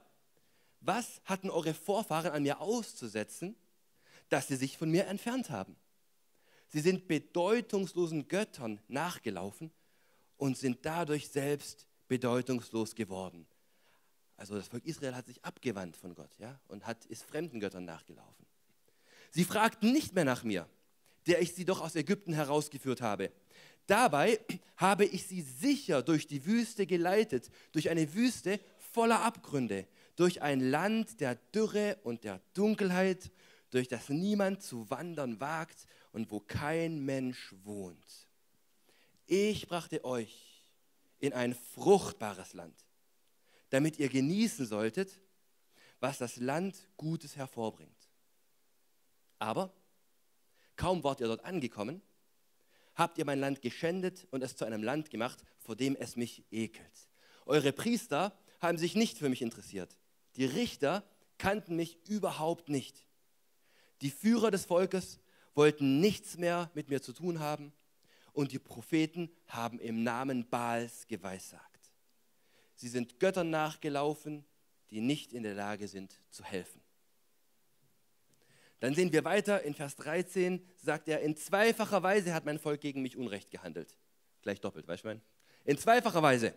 Was 0.81 1.21
hatten 1.25 1.51
eure 1.51 1.75
Vorfahren 1.75 2.33
an 2.33 2.43
mir 2.43 2.61
auszusetzen, 2.61 3.57
dass 4.29 4.49
sie 4.49 4.57
sich 4.57 4.77
von 4.77 4.91
mir 4.91 5.07
entfernt 5.07 5.51
haben? 5.51 5.77
Sie 6.69 6.81
sind 6.81 7.07
bedeutungslosen 7.07 8.29
Göttern 8.29 8.81
nachgelaufen 8.89 9.71
und 10.37 10.59
sind 10.59 10.85
dadurch 10.85 11.29
selbst 11.29 11.87
bedeutungslos 12.09 12.95
geworden. 12.95 13.47
Also 14.37 14.57
das 14.57 14.69
Volk 14.69 14.85
Israel 14.85 15.15
hat 15.15 15.27
sich 15.27 15.45
abgewandt 15.45 15.97
von 15.97 16.15
Gott 16.15 16.31
ja, 16.39 16.59
und 16.69 16.87
hat, 16.87 17.05
ist 17.07 17.23
fremden 17.23 17.61
Göttern 17.61 17.85
nachgelaufen. 17.85 18.45
Sie 19.31 19.45
fragten 19.45 19.93
nicht 19.93 20.15
mehr 20.15 20.25
nach 20.25 20.43
mir, 20.43 20.69
der 21.27 21.41
ich 21.41 21.55
sie 21.55 21.65
doch 21.65 21.81
aus 21.81 21.95
Ägypten 21.95 22.33
herausgeführt 22.33 23.01
habe. 23.01 23.33
Dabei 23.87 24.41
habe 24.77 25.05
ich 25.05 25.27
sie 25.27 25.43
sicher 25.43 26.03
durch 26.03 26.27
die 26.27 26.47
Wüste 26.47 26.87
geleitet, 26.87 27.51
durch 27.73 27.91
eine 27.91 28.15
Wüste 28.15 28.61
voller 28.79 29.21
Abgründe, 29.21 29.87
durch 30.17 30.43
ein 30.43 30.61
Land 30.61 31.21
der 31.21 31.35
Dürre 31.35 31.99
und 32.03 32.25
der 32.25 32.41
Dunkelheit, 32.55 33.31
durch 33.71 33.89
das 33.89 34.09
niemand 34.09 34.63
zu 34.63 34.89
wandern 34.91 35.41
wagt 35.41 35.87
und 36.13 36.31
wo 36.31 36.41
kein 36.41 37.05
Mensch 37.05 37.55
wohnt. 37.65 38.29
Ich 39.27 39.67
brachte 39.67 40.05
euch 40.05 40.63
in 41.19 41.33
ein 41.33 41.55
fruchtbares 41.55 42.55
Land, 42.55 42.85
damit 43.71 43.99
ihr 43.99 44.09
genießen 44.09 44.67
solltet, 44.67 45.21
was 46.01 46.19
das 46.19 46.37
Land 46.37 46.89
Gutes 46.97 47.37
hervorbringt. 47.37 47.91
Aber 49.39 49.73
kaum 50.77 51.03
wart 51.03 51.21
ihr 51.21 51.27
dort 51.27 51.45
angekommen, 51.45 52.03
habt 52.95 53.19
ihr 53.19 53.25
mein 53.25 53.41
Land 53.41 53.63
geschändet 53.63 54.27
und 54.31 54.43
es 54.43 54.57
zu 54.57 54.65
einem 54.65 54.83
Land 54.83 55.11
gemacht, 55.11 55.45
vor 55.59 55.77
dem 55.77 55.97
es 55.97 56.17
mich 56.17 56.45
ekelt. 56.51 57.09
Eure 57.47 57.73
Priester 57.73 58.37
haben 58.61 58.79
sich 58.79 58.95
nicht 58.95 59.19
für 59.19 59.29
mich 59.29 59.43
interessiert. 59.43 59.99
Die 60.37 60.47
Richter 60.47 61.05
kannten 61.39 61.77
mich 61.77 61.99
überhaupt 62.09 62.69
nicht. 62.69 63.07
Die 64.03 64.11
Führer 64.11 64.51
des 64.51 64.65
Volkes 64.65 65.21
wollten 65.55 66.01
nichts 66.01 66.37
mehr 66.37 66.71
mit 66.75 66.89
mir 66.89 67.01
zu 67.03 67.13
tun 67.13 67.41
haben 67.41 67.73
und 68.33 68.53
die 68.53 68.59
Propheten 68.59 69.31
haben 69.47 69.79
im 69.79 70.03
Namen 70.03 70.49
Baals 70.49 71.07
geweissagt. 71.07 71.93
Sie 72.75 72.89
sind 72.89 73.21
Göttern 73.21 73.51
nachgelaufen, 73.51 74.45
die 74.91 75.01
nicht 75.01 75.33
in 75.33 75.43
der 75.43 75.55
Lage 75.55 75.89
sind 75.89 76.21
zu 76.31 76.45
helfen. 76.45 76.84
Dann 78.85 78.95
sehen 78.95 79.15
wir 79.15 79.25
weiter 79.25 79.63
in 79.63 79.73
Vers 79.73 79.97
13, 79.97 80.63
sagt 80.77 81.09
er, 81.09 81.21
in 81.21 81.39
zweifacher 81.39 82.03
Weise 82.03 82.35
hat 82.35 82.45
mein 82.45 82.59
Volk 82.59 82.83
gegen 82.83 83.01
mich 83.01 83.17
Unrecht 83.17 83.51
gehandelt. 83.51 83.97
Gleich 84.43 84.61
doppelt, 84.61 84.87
weißt 84.87 85.05
du, 85.05 85.09
mein? 85.09 85.23
In 85.65 85.79
zweifacher 85.79 86.23
Weise. 86.23 86.53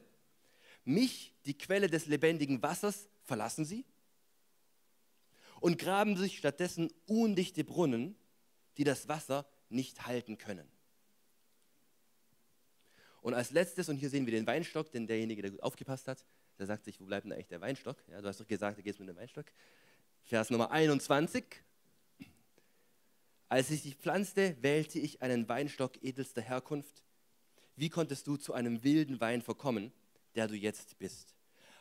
Mich, 0.83 1.33
die 1.45 1.57
Quelle 1.57 1.89
des 1.89 2.07
lebendigen 2.07 2.61
Wassers, 2.61 3.07
verlassen 3.23 3.63
sie 3.63 3.85
und 5.61 5.77
graben 5.77 6.17
sich 6.17 6.37
stattdessen 6.37 6.91
undichte 7.05 7.63
Brunnen, 7.63 8.17
die 8.75 8.83
das 8.83 9.07
Wasser 9.07 9.47
nicht 9.69 10.05
halten 10.05 10.37
können. 10.37 10.69
Und 13.21 13.35
als 13.35 13.51
letztes, 13.51 13.87
und 13.87 13.95
hier 13.95 14.09
sehen 14.09 14.25
wir 14.25 14.33
den 14.33 14.47
Weinstock, 14.47 14.91
denn 14.91 15.07
derjenige, 15.07 15.43
der 15.43 15.51
gut 15.51 15.63
aufgepasst 15.63 16.09
hat, 16.09 16.25
der 16.59 16.65
sagt 16.65 16.83
sich, 16.83 16.99
wo 16.99 17.05
bleibt 17.05 17.23
denn 17.23 17.31
eigentlich 17.31 17.47
der 17.47 17.61
Weinstock? 17.61 18.03
Ja, 18.09 18.19
du 18.19 18.27
hast 18.27 18.41
doch 18.41 18.47
gesagt, 18.47 18.79
du 18.79 18.83
gehst 18.83 18.99
mit 18.99 19.07
dem 19.07 19.15
Weinstock. 19.15 19.45
Vers 20.23 20.49
Nummer 20.49 20.71
21. 20.71 21.45
Als 23.49 23.71
ich 23.71 23.83
dich 23.83 23.95
pflanzte, 23.95 24.57
wählte 24.61 24.99
ich 24.99 25.21
einen 25.21 25.47
Weinstock 25.47 26.03
edelster 26.03 26.41
Herkunft. 26.41 27.03
Wie 27.75 27.89
konntest 27.89 28.27
du 28.27 28.35
zu 28.35 28.53
einem 28.53 28.83
wilden 28.83 29.21
Wein 29.21 29.41
verkommen, 29.41 29.93
der 30.35 30.47
du 30.47 30.55
jetzt 30.55 30.99
bist? 30.99 31.33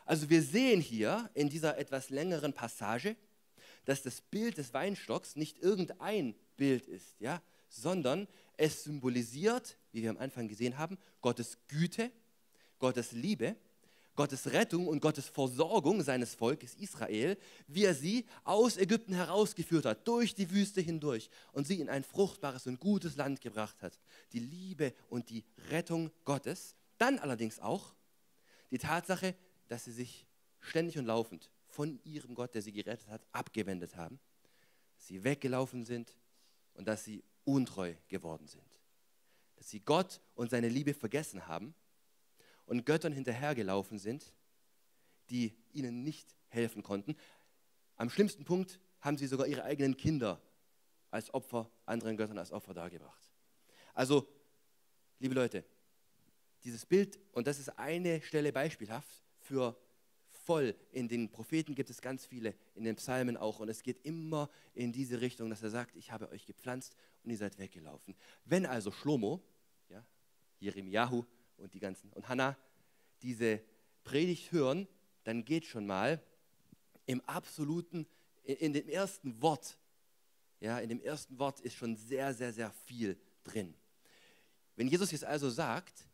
Also 0.05 0.29
wir 0.29 0.41
sehen 0.41 0.79
hier 0.79 1.29
in 1.33 1.49
dieser 1.49 1.77
etwas 1.77 2.09
längeren 2.09 2.53
Passage, 2.53 3.17
dass 3.83 4.01
das 4.01 4.21
Bild 4.21 4.57
des 4.57 4.73
Weinstocks 4.73 5.35
nicht 5.35 5.59
irgendein 5.59 6.35
Bild 6.55 6.87
ist, 6.87 7.19
ja, 7.19 7.41
sondern 7.69 8.27
es 8.55 8.83
symbolisiert, 8.83 9.77
wie 9.91 10.03
wir 10.03 10.09
am 10.09 10.17
Anfang 10.17 10.47
gesehen 10.47 10.77
haben, 10.77 10.97
Gottes 11.21 11.57
Güte, 11.67 12.11
Gottes 12.79 13.11
Liebe, 13.11 13.57
Gottes 14.17 14.51
Rettung 14.51 14.87
und 14.87 14.99
Gottes 14.99 15.29
Versorgung 15.29 16.01
seines 16.01 16.33
Volkes 16.33 16.73
Israel, 16.73 17.37
wie 17.67 17.85
er 17.85 17.93
sie 17.93 18.25
aus 18.43 18.75
Ägypten 18.75 19.13
herausgeführt 19.13 19.85
hat, 19.85 20.07
durch 20.07 20.33
die 20.33 20.49
Wüste 20.49 20.81
hindurch 20.81 21.29
und 21.53 21.67
sie 21.67 21.79
in 21.79 21.87
ein 21.87 22.03
fruchtbares 22.03 22.65
und 22.65 22.79
gutes 22.79 23.15
Land 23.15 23.39
gebracht 23.39 23.81
hat. 23.81 23.97
Die 24.33 24.39
Liebe 24.39 24.93
und 25.07 25.29
die 25.29 25.45
Rettung 25.69 26.11
Gottes. 26.25 26.75
Dann 26.97 27.19
allerdings 27.19 27.59
auch 27.59 27.93
die 28.71 28.79
Tatsache, 28.79 29.35
dass 29.67 29.85
sie 29.85 29.91
sich 29.91 30.25
ständig 30.59 30.97
und 30.97 31.05
laufend 31.05 31.51
von 31.67 31.99
ihrem 32.03 32.33
Gott, 32.33 32.55
der 32.55 32.63
sie 32.63 32.71
gerettet 32.71 33.07
hat, 33.09 33.21
abgewendet 33.31 33.95
haben, 33.95 34.19
sie 34.97 35.23
weggelaufen 35.23 35.85
sind 35.85 36.17
und 36.73 36.87
dass 36.87 37.03
sie 37.03 37.23
untreu 37.45 37.93
geworden 38.07 38.47
sind. 38.47 38.79
Dass 39.57 39.69
sie 39.69 39.79
Gott 39.79 40.21
und 40.33 40.49
seine 40.49 40.69
Liebe 40.69 40.95
vergessen 40.95 41.47
haben 41.47 41.75
und 42.67 42.85
Göttern 42.85 43.13
hinterhergelaufen 43.13 43.97
sind, 43.97 44.33
die 45.29 45.57
ihnen 45.73 46.03
nicht 46.03 46.35
helfen 46.49 46.83
konnten. 46.83 47.15
Am 47.95 48.09
schlimmsten 48.09 48.45
Punkt 48.45 48.79
haben 49.01 49.17
sie 49.17 49.27
sogar 49.27 49.47
ihre 49.47 49.63
eigenen 49.63 49.97
Kinder 49.97 50.41
als 51.09 51.33
Opfer, 51.33 51.69
anderen 51.85 52.17
Göttern 52.17 52.37
als 52.37 52.51
Opfer 52.51 52.73
dargebracht. 52.73 53.31
Also, 53.93 54.27
liebe 55.19 55.33
Leute, 55.33 55.65
dieses 56.63 56.85
Bild, 56.85 57.19
und 57.31 57.47
das 57.47 57.59
ist 57.59 57.69
eine 57.79 58.21
Stelle 58.21 58.51
beispielhaft 58.51 59.23
für 59.39 59.75
voll. 60.29 60.75
In 60.91 61.07
den 61.07 61.29
Propheten 61.29 61.75
gibt 61.75 61.89
es 61.89 62.01
ganz 62.01 62.25
viele, 62.25 62.55
in 62.75 62.83
den 62.83 62.95
Psalmen 62.95 63.37
auch. 63.37 63.59
Und 63.59 63.69
es 63.69 63.83
geht 63.83 64.05
immer 64.05 64.49
in 64.73 64.91
diese 64.91 65.19
Richtung, 65.19 65.49
dass 65.49 65.61
er 65.61 65.69
sagt, 65.69 65.95
ich 65.95 66.11
habe 66.11 66.29
euch 66.29 66.45
gepflanzt 66.45 66.95
und 67.23 67.31
ihr 67.31 67.37
seid 67.37 67.57
weggelaufen. 67.57 68.15
Wenn 68.45 68.65
also 68.65 68.91
Schlomo, 68.91 69.41
ja, 69.89 70.05
Jeremiahu 70.59 71.25
und 71.57 71.73
die 71.73 71.79
ganzen 71.79 72.11
und 72.13 72.27
Hannah 72.29 72.57
diese 73.21 73.61
Predigt 74.03 74.51
hören, 74.51 74.87
dann 75.23 75.43
geht 75.43 75.65
schon 75.65 75.85
mal 75.85 76.23
im 77.05 77.21
absoluten, 77.21 78.07
in, 78.43 78.73
dem 78.73 78.87
ersten 78.87 79.41
Wort, 79.41 79.77
ja, 80.59 80.79
in 80.79 80.89
dem 80.89 81.01
ersten 81.01 81.37
Wort 81.39 81.59
ist 81.59 81.75
schon 81.75 81.95
sehr, 81.95 82.33
sehr, 82.33 82.53
sehr 82.53 82.71
viel 82.71 83.19
drin. 83.43 83.75
Wenn 84.75 84.87
Jesus 84.87 85.11
jetzt 85.11 85.25
also 85.25 85.49
sagt, 85.49 86.07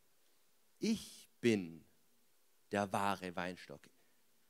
ich 0.79 1.29
bin 1.41 1.83
der 2.71 2.91
wahre 2.91 3.35
Weinstock, 3.35 3.89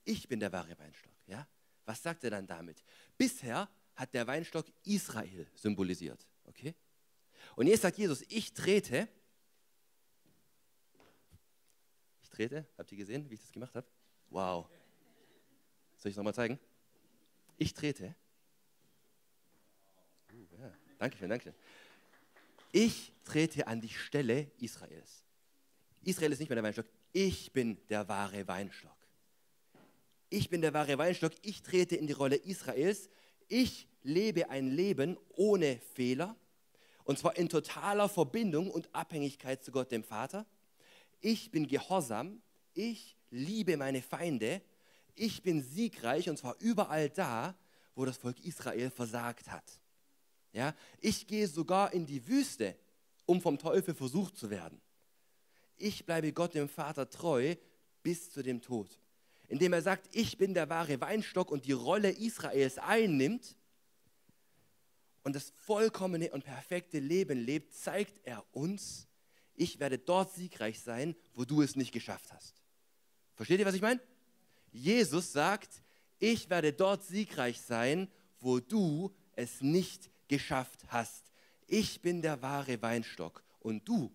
ich 0.05 0.27
bin 0.27 0.39
der 0.39 0.51
wahre 0.51 0.77
Weinstock, 0.77 1.13
ja, 1.27 1.47
was 1.85 2.01
sagt 2.01 2.23
er 2.23 2.31
dann 2.31 2.47
damit? 2.47 2.83
Bisher 3.17 3.69
hat 3.95 4.13
der 4.13 4.25
Weinstock 4.27 4.65
Israel 4.83 5.47
symbolisiert, 5.55 6.27
okay? 6.45 6.75
Und 7.55 7.67
jetzt 7.67 7.81
sagt 7.81 7.97
Jesus, 7.97 8.23
ich 8.29 8.53
trete 8.53 9.07
trete. 12.33 12.65
Habt 12.77 12.91
ihr 12.91 12.97
gesehen, 12.97 13.29
wie 13.29 13.35
ich 13.35 13.41
das 13.41 13.51
gemacht 13.51 13.75
habe? 13.75 13.87
Wow. 14.29 14.67
Soll 15.97 16.09
ich 16.09 16.13
es 16.13 16.17
nochmal 16.17 16.33
zeigen? 16.33 16.59
Ich 17.57 17.73
trete. 17.73 18.15
Uh, 20.33 20.57
ja. 20.59 20.73
Dankeschön, 20.97 21.29
Dankeschön. 21.29 21.53
Ich 22.71 23.13
trete 23.23 23.67
an 23.67 23.79
die 23.79 23.89
Stelle 23.89 24.51
Israels. 24.57 25.23
Israel 26.01 26.31
ist 26.31 26.39
nicht 26.39 26.49
mehr 26.49 26.55
der 26.55 26.63
Weinstock. 26.63 26.87
Ich 27.11 27.53
bin 27.53 27.77
der 27.87 28.07
wahre 28.07 28.47
Weinstock. 28.47 28.97
Ich 30.29 30.49
bin 30.49 30.61
der 30.61 30.73
wahre 30.73 30.97
Weinstock. 30.97 31.33
Ich 31.43 31.61
trete 31.61 31.95
in 31.95 32.07
die 32.07 32.13
Rolle 32.13 32.35
Israels. 32.35 33.09
Ich 33.47 33.87
lebe 34.01 34.49
ein 34.49 34.71
Leben 34.71 35.17
ohne 35.35 35.79
Fehler. 35.93 36.35
Und 37.03 37.19
zwar 37.19 37.37
in 37.37 37.47
totaler 37.47 38.09
Verbindung 38.09 38.71
und 38.71 38.89
Abhängigkeit 38.93 39.63
zu 39.63 39.71
Gott, 39.71 39.91
dem 39.91 40.03
Vater 40.03 40.47
ich 41.23 41.49
bin 41.49 41.67
gehorsam, 41.67 42.41
ich 42.73 43.17
liebe 43.31 43.77
meine 43.77 44.01
Feinde, 44.01 44.61
ich 45.15 45.41
bin 45.41 45.63
siegreich 45.63 46.29
und 46.29 46.37
zwar 46.37 46.55
überall 46.59 47.09
da, 47.09 47.55
wo 47.95 48.05
das 48.05 48.17
Volk 48.17 48.39
Israel 48.43 48.91
versagt 48.91 49.49
hat. 49.49 49.79
Ja, 50.51 50.75
ich 50.99 51.25
gehe 51.25 51.47
sogar 51.47 51.93
in 51.93 52.05
die 52.05 52.27
Wüste, 52.27 52.75
um 53.25 53.41
vom 53.41 53.57
Teufel 53.57 53.95
versucht 53.95 54.37
zu 54.37 54.49
werden. 54.49 54.79
Ich 55.77 56.05
bleibe 56.05 56.33
Gott 56.33 56.53
dem 56.53 56.67
Vater 56.67 57.09
treu 57.09 57.55
bis 58.03 58.31
zu 58.31 58.43
dem 58.43 58.61
Tod. 58.61 58.99
Indem 59.47 59.73
er 59.73 59.81
sagt, 59.81 60.09
ich 60.11 60.37
bin 60.37 60.53
der 60.53 60.69
wahre 60.69 60.99
Weinstock 60.99 61.51
und 61.51 61.65
die 61.65 61.71
Rolle 61.71 62.11
Israels 62.11 62.77
einnimmt 62.77 63.55
und 65.23 65.35
das 65.35 65.53
vollkommene 65.55 66.31
und 66.31 66.43
perfekte 66.43 66.99
Leben 66.99 67.39
lebt, 67.39 67.73
zeigt 67.73 68.19
er 68.25 68.43
uns, 68.51 69.07
ich 69.55 69.79
werde 69.79 69.97
dort 69.99 70.33
siegreich 70.33 70.81
sein, 70.81 71.15
wo 71.33 71.45
du 71.45 71.61
es 71.61 71.75
nicht 71.75 71.91
geschafft 71.91 72.31
hast. 72.33 72.61
Versteht 73.35 73.59
ihr, 73.59 73.65
was 73.65 73.75
ich 73.75 73.81
meine? 73.81 74.01
Jesus 74.71 75.31
sagt, 75.31 75.81
ich 76.19 76.49
werde 76.49 76.73
dort 76.73 77.03
siegreich 77.03 77.61
sein, 77.61 78.09
wo 78.39 78.59
du 78.59 79.13
es 79.33 79.61
nicht 79.61 80.09
geschafft 80.27 80.85
hast. 80.87 81.31
Ich 81.67 82.01
bin 82.01 82.21
der 82.21 82.41
wahre 82.41 82.81
Weinstock 82.81 83.43
und 83.59 83.87
du, 83.87 84.11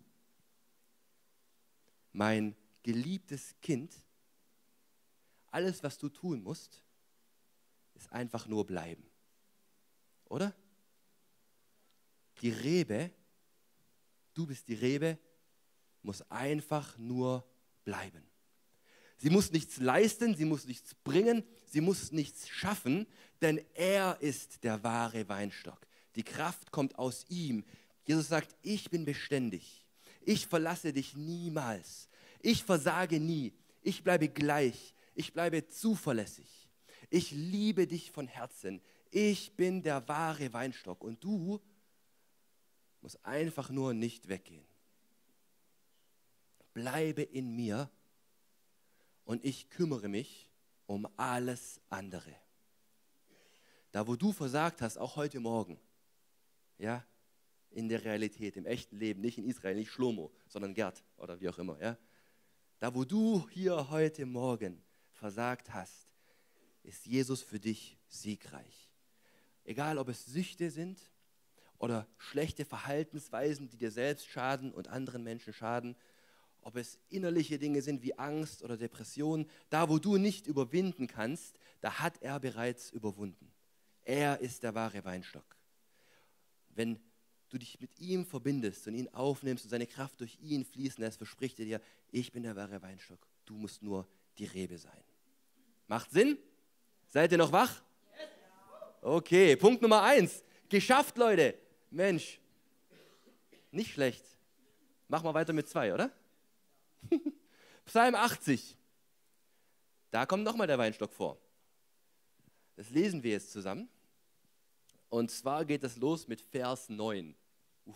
mein 2.13 2.57
geliebtes 2.83 3.55
Kind, 3.61 3.95
alles, 5.51 5.83
was 5.83 5.99
du 5.99 6.09
tun 6.09 6.43
musst, 6.43 6.83
ist 7.95 8.13
einfach 8.13 8.47
nur 8.47 8.67
bleiben. 8.67 9.09
Oder? 10.27 10.55
Die 12.41 12.51
Rebe, 12.51 13.11
du 14.35 14.47
bist 14.47 14.69
die 14.69 14.75
Rebe, 14.75 15.19
muss 16.09 16.23
einfach 16.31 16.97
nur 16.97 17.45
bleiben. 17.85 18.25
Sie 19.19 19.29
muss 19.29 19.53
nichts 19.53 19.77
leisten, 19.77 20.35
sie 20.35 20.47
muss 20.47 20.65
nichts 20.65 20.95
bringen, 20.95 21.45
sie 21.67 21.83
muss 21.83 22.13
nichts 22.13 22.49
schaffen, 22.49 23.07
denn 23.43 23.61
er 23.75 24.17
ist 24.23 24.65
der 24.65 24.83
wahre 24.83 25.29
Weinstock. 25.29 25.87
Die 26.15 26.23
Kraft 26.23 26.73
kommt 26.73 26.99
aus 26.99 27.27
ihm. 27.29 27.63
Jesus 28.07 28.29
sagt, 28.29 28.57
ich 28.63 28.89
bin 28.89 29.05
beständig. 29.05 29.85
Ich 30.23 30.47
verlasse 30.47 30.95
dich 30.95 31.15
niemals. 31.15 32.09
Ich 32.41 32.65
versage 32.65 33.21
nie. 33.21 33.53
Ich 33.83 34.03
bleibe 34.03 34.31
gleich. 34.31 34.95
Ich 35.15 35.35
bleibe 35.35 35.69
zuverlässig. 35.69 36.71
Ich 37.11 37.33
liebe 37.33 37.87
dich 37.87 38.11
von 38.11 38.27
Herzen. 38.29 38.81
Ich 39.11 39.53
bin 39.57 39.83
der 39.83 40.09
wahre 40.09 40.55
Weinstock 40.55 41.05
und 41.05 41.23
du 41.23 41.61
musst 43.03 43.23
einfach 43.27 43.69
nur 43.69 43.93
nicht 43.93 44.27
weggehen 44.29 44.68
bleibe 46.79 47.23
in 47.23 47.57
mir 47.57 47.91
und 49.25 49.45
ich 49.45 49.69
kümmere 49.69 50.09
mich 50.09 50.49
um 50.87 51.09
alles 51.17 51.81
andere. 51.91 52.33
Da, 53.91 54.07
wo 54.07 54.15
du 54.15 54.31
versagt 54.31 54.81
hast, 54.81 54.97
auch 54.97 55.17
heute 55.17 55.41
Morgen, 55.41 55.81
ja, 56.79 57.05
in 57.71 57.89
der 57.89 58.05
Realität, 58.05 58.57
im 58.57 58.65
echten 58.65 58.97
Leben, 58.97 59.21
nicht 59.21 59.39
in 59.39 59.45
Israel, 59.45 59.75
nicht 59.75 59.91
Schlomo, 59.91 60.33
sondern 60.47 60.73
Gerd 60.73 61.03
oder 61.17 61.41
wie 61.41 61.49
auch 61.49 61.59
immer, 61.59 61.83
ja. 61.83 61.99
Da, 62.79 62.95
wo 62.95 63.05
du 63.05 63.49
hier 63.51 63.91
heute 63.91 64.25
Morgen 64.25 64.81
versagt 65.15 65.75
hast, 65.75 66.09
ist 66.85 67.07
Jesus 67.07 67.43
für 67.43 67.59
dich 67.59 67.99
siegreich. 68.07 68.89
Egal, 69.65 69.99
ob 69.99 70.11
es 70.11 70.27
Süchte 70.27 70.71
sind 70.71 71.01
oder 71.79 72.07
schlechte 72.19 72.65
Verhaltensweisen, 72.65 73.69
die 73.69 73.79
dir 73.79 73.91
selbst 73.91 74.29
schaden 74.29 74.73
und 74.73 74.87
anderen 74.87 75.25
Menschen 75.25 75.53
schaden, 75.53 75.97
ob 76.63 76.77
es 76.77 76.99
innerliche 77.09 77.59
Dinge 77.59 77.83
sind 77.83 78.03
wie 78.03 78.19
Angst 78.19 78.63
oder 78.63 78.77
Depression, 78.77 79.49
da 79.71 79.89
wo 79.89 79.99
du 79.99 80.17
nicht 80.17 80.47
überwinden 80.47 81.07
kannst, 81.07 81.59
da 81.81 82.01
hat 82.01 82.23
er 82.23 82.41
bereits 82.41 82.91
überwunden. 82.91 83.53
Er 84.05 84.41
ist 84.41 84.63
der 84.63 84.75
wahre 84.75 85.05
Weinstock. 85.05 85.57
Wenn 86.75 86.99
du 87.49 87.59
dich 87.59 87.81
mit 87.81 87.99
ihm 87.99 88.25
verbindest 88.27 88.87
und 88.87 88.95
ihn 88.95 89.09
aufnimmst 89.09 89.65
und 89.65 89.71
seine 89.71 89.87
Kraft 89.87 90.21
durch 90.21 90.39
ihn 90.41 90.65
fließen 90.65 91.03
lässt, 91.03 91.19
verspricht 91.19 91.59
er 91.59 91.65
dir, 91.65 91.81
ich 92.11 92.33
bin 92.33 92.43
der 92.43 92.57
wahre 92.57 92.81
Weinstock. 92.83 93.27
Du 93.45 93.57
musst 93.57 93.83
nur 93.83 94.07
die 94.39 94.45
Rebe 94.45 94.79
sein. 94.79 95.03
Macht 95.87 96.11
Sinn? 96.11 96.39
Seid 97.09 97.33
ihr 97.33 97.39
noch 97.39 97.53
wach? 97.53 97.83
Okay, 99.01 99.57
Punkt 99.57 99.81
Nummer 99.81 100.03
eins. 100.03 100.43
Geschafft, 100.69 101.17
Leute. 101.17 101.55
Mensch, 101.91 102.41
nicht 103.71 103.93
schlecht. 103.93 104.25
Machen 105.09 105.25
wir 105.25 105.35
weiter 105.35 105.53
mit 105.53 105.69
zwei, 105.69 105.95
oder? 105.95 106.13
Psalm 107.85 108.15
80. 108.15 108.77
Da 110.11 110.27
kommt 110.27 110.45
nochmal 110.45 110.67
der 110.67 110.79
Weinstock 110.79 111.13
vor. 111.13 111.39
Das 112.77 112.91
lesen 112.91 113.23
wir 113.23 113.33
jetzt 113.33 113.53
zusammen. 113.53 113.89
Und 115.09 115.31
zwar 115.31 115.65
geht 115.65 115.85
es 115.85 115.97
los 115.97 116.29
mit 116.29 116.41
Vers 116.41 116.89
9. 116.89 117.35
Uh, 117.87 117.95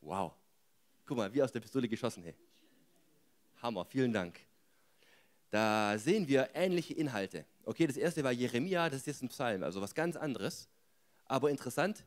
wow. 0.00 0.34
Guck 1.06 1.16
mal, 1.16 1.32
wie 1.32 1.42
aus 1.42 1.52
der 1.52 1.60
Pistole 1.60 1.88
geschossen. 1.88 2.22
Hey. 2.22 2.34
Hammer, 3.62 3.84
vielen 3.84 4.12
Dank. 4.12 4.40
Da 5.50 5.98
sehen 5.98 6.28
wir 6.28 6.50
ähnliche 6.54 6.94
Inhalte. 6.94 7.46
Okay, 7.64 7.86
das 7.86 7.96
erste 7.96 8.22
war 8.22 8.32
Jeremia, 8.32 8.90
das 8.90 9.00
ist 9.00 9.06
jetzt 9.06 9.22
ein 9.22 9.28
Psalm, 9.28 9.62
also 9.62 9.80
was 9.80 9.94
ganz 9.94 10.16
anderes. 10.16 10.68
Aber 11.24 11.50
interessant, 11.50 12.04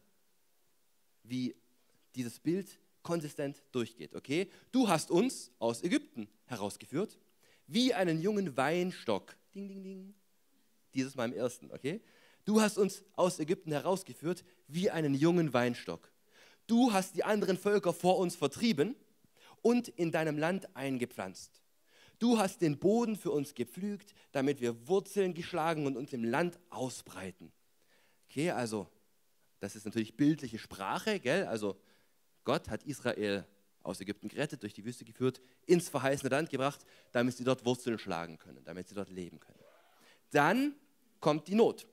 wie 1.23 1.55
dieses 2.15 2.39
Bild 2.39 2.79
konsistent 3.03 3.63
durchgeht. 3.71 4.15
Okay, 4.15 4.49
du 4.71 4.87
hast 4.87 5.11
uns 5.11 5.51
aus 5.59 5.83
Ägypten 5.83 6.27
herausgeführt. 6.45 7.17
wie 7.67 7.93
einen 7.93 8.21
jungen 8.21 8.57
Weinstock. 8.57 9.35
Ding, 9.55 9.67
ding, 9.69 9.83
ding. 9.83 10.13
Dieses 10.93 11.15
Mal 11.15 11.29
im 11.29 11.33
ersten, 11.33 11.71
okay? 11.71 12.01
Du 12.43 12.59
hast 12.59 12.77
uns 12.77 13.03
aus 13.13 13.39
Ägypten 13.39 13.71
herausgeführt 13.71 14.43
wie 14.67 14.89
einen 14.89 15.13
jungen 15.13 15.53
Weinstock. 15.53 16.11
Du 16.67 16.91
hast 16.91 17.15
die 17.15 17.23
anderen 17.23 17.57
Völker 17.57 17.93
vor 17.93 18.17
uns 18.17 18.35
vertrieben 18.35 18.95
und 19.61 19.87
in 19.87 20.11
deinem 20.11 20.37
Land 20.37 20.75
eingepflanzt. 20.75 21.61
Du 22.19 22.37
hast 22.37 22.61
den 22.61 22.77
Boden 22.77 23.15
für 23.15 23.31
uns 23.31 23.53
gepflügt, 23.53 24.13
damit 24.31 24.59
wir 24.61 24.87
Wurzeln 24.87 25.33
geschlagen 25.33 25.85
und 25.85 25.97
uns 25.97 26.13
im 26.13 26.23
Land 26.23 26.59
ausbreiten. 26.69 27.51
Okay, 28.29 28.51
also 28.51 28.87
das 29.59 29.75
ist 29.75 29.85
natürlich 29.85 30.17
bildliche 30.17 30.59
Sprache, 30.59 31.19
gell? 31.19 31.45
Also 31.45 31.79
Gott 32.43 32.69
hat 32.69 32.83
Israel 32.83 33.45
aus 33.83 33.99
Ägypten 33.99 34.27
gerettet, 34.27 34.63
durch 34.63 34.73
die 34.73 34.85
Wüste 34.85 35.05
geführt, 35.05 35.41
ins 35.65 35.89
verheißene 35.89 36.29
Land 36.29 36.49
gebracht, 36.49 36.85
damit 37.11 37.35
sie 37.35 37.43
dort 37.43 37.65
Wurzeln 37.65 37.97
schlagen 37.97 38.37
können, 38.37 38.63
damit 38.63 38.87
sie 38.87 38.95
dort 38.95 39.09
leben 39.09 39.39
können. 39.39 39.59
Dann 40.31 40.75
kommt 41.19 41.47
die 41.47 41.55
Not, 41.55 41.87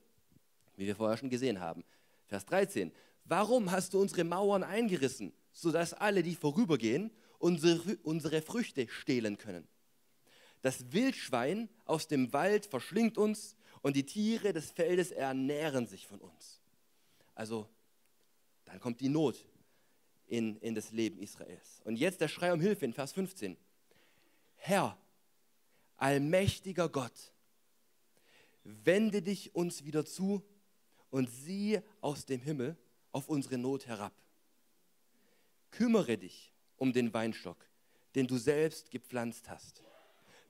wie 0.77 0.87
wir 0.87 0.97
vorher 0.97 1.17
schon 1.17 1.31
gesehen 1.31 1.61
haben. 1.61 1.85
Vers 2.27 2.45
13. 2.47 2.93
Warum 3.25 3.71
hast 3.71 3.95
du 3.95 4.01
unsere 4.01 4.25
Mauern 4.25 4.63
eingerissen, 4.63 5.33
sodass 5.53 5.95
alle, 5.95 6.23
die 6.23 6.35
vorübergehen, 6.35 7.11
unsere, 7.39 8.43
Früchte 8.43 8.89
stehlen 8.89 9.39
können? 9.39 9.67
Das 10.63 10.93
Wildschwein 10.93 11.69
aus 11.85 12.09
dem 12.09 12.33
Wald 12.33 12.67
verschlingt 12.67 13.17
uns 13.17 13.57
und 13.83 13.97
die 13.97 14.05
Tiere 14.05 14.53
des 14.53 14.71
Feldes 14.71 15.11
ernähren 15.11 15.87
sich 15.87 16.07
von 16.07 16.21
uns. 16.21 16.61
Also, 17.35 17.69
dann 18.65 18.81
kommt 18.81 19.01
die 19.01 19.09
Not, 19.09 19.47
in, 20.29 20.57
in 20.59 20.75
das 20.75 20.93
Leben 20.93 21.19
Israels. 21.19 21.81
Und 21.85 21.97
jetzt 21.97 22.21
der 22.21 22.29
Schrei 22.29 22.53
um 22.53 22.61
Hilfe 22.61 22.85
in 22.85 22.93
Vers 22.93 23.13
15. 23.13 23.57
Herr, 24.57 24.99
allmächtiger 25.97 26.89
Gott, 26.89 27.33
wende 28.65 29.23
dich 29.23 29.55
uns 29.55 29.85
wieder 29.85 30.05
zu 30.05 30.43
und 31.11 31.31
sieh 31.31 31.81
aus 32.01 32.27
dem 32.27 32.41
Himmel 32.41 32.77
auf 33.13 33.29
unsere 33.29 33.59
Not 33.59 33.87
herab. 33.87 34.13
Kümmere 35.71 36.19
dich 36.19 36.53
um 36.77 36.93
den 36.93 37.13
Weinstock, 37.13 37.65
den 38.15 38.27
du 38.27 38.37
selbst 38.37 38.91
gepflanzt 38.91 39.49
hast, 39.49 39.83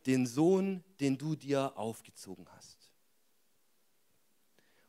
den 0.06 0.26
Sohn, 0.26 0.82
den 1.00 1.16
du 1.18 1.36
dir 1.36 1.76
aufgezogen 1.76 2.46
hast. 2.50 2.92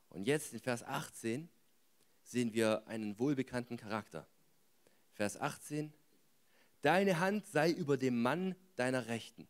Und 0.09 0.25
jetzt 0.25 0.53
in 0.53 0.59
Vers 0.59 0.83
18 0.83 1.49
sehen 2.23 2.53
wir 2.53 2.87
einen 2.87 3.17
wohlbekannten 3.19 3.77
Charakter. 3.77 4.27
Vers 5.19 5.35
18. 5.35 5.91
Deine 6.81 7.19
Hand 7.19 7.45
sei 7.45 7.71
über 7.71 7.97
dem 7.97 8.21
Mann 8.21 8.55
deiner 8.77 9.07
Rechten, 9.07 9.49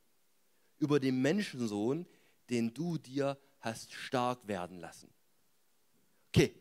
über 0.80 1.00
dem 1.00 1.22
Menschensohn, 1.22 2.08
den 2.50 2.74
du 2.74 2.98
dir 2.98 3.38
hast 3.60 3.94
stark 3.94 4.48
werden 4.48 4.80
lassen. 4.80 5.14
Okay, 6.30 6.56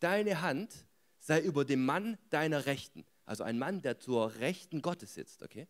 deine 0.00 0.42
Hand 0.42 0.74
sei 1.20 1.40
über 1.40 1.64
dem 1.64 1.84
Mann 1.86 2.18
deiner 2.30 2.66
Rechten, 2.66 3.04
also 3.24 3.44
ein 3.44 3.56
Mann, 3.56 3.82
der 3.82 4.00
zur 4.00 4.34
Rechten 4.40 4.82
Gottes 4.82 5.14
sitzt, 5.14 5.44
okay? 5.44 5.68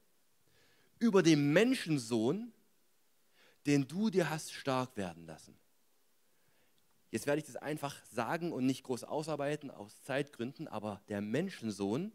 Über 0.98 1.22
dem 1.22 1.52
Menschensohn, 1.52 2.50
den 3.66 3.88
du 3.88 4.08
dir 4.08 4.30
hast 4.30 4.54
stark 4.54 4.96
werden 4.96 5.26
lassen. 5.26 5.54
Jetzt 7.10 7.26
werde 7.26 7.40
ich 7.40 7.46
das 7.46 7.56
einfach 7.56 8.02
sagen 8.06 8.54
und 8.54 8.64
nicht 8.64 8.84
groß 8.84 9.04
ausarbeiten 9.04 9.70
aus 9.70 10.02
Zeitgründen, 10.02 10.66
aber 10.66 11.02
der 11.08 11.20
Menschensohn 11.20 12.14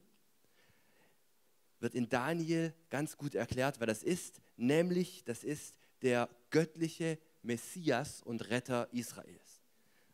wird 1.80 1.94
in 1.94 2.10
Daniel 2.10 2.74
ganz 2.90 3.18
gut 3.18 3.36
erklärt, 3.36 3.80
wer 3.80 3.88
das 3.88 4.04
ist, 4.04 4.42
nämlich 4.58 5.24
das 5.24 5.44
ist 5.44 5.78
der 6.02 6.30
göttliche 6.50 7.18
Messias 7.42 8.22
und 8.22 8.50
Retter 8.50 8.88
Israels. 8.92 9.62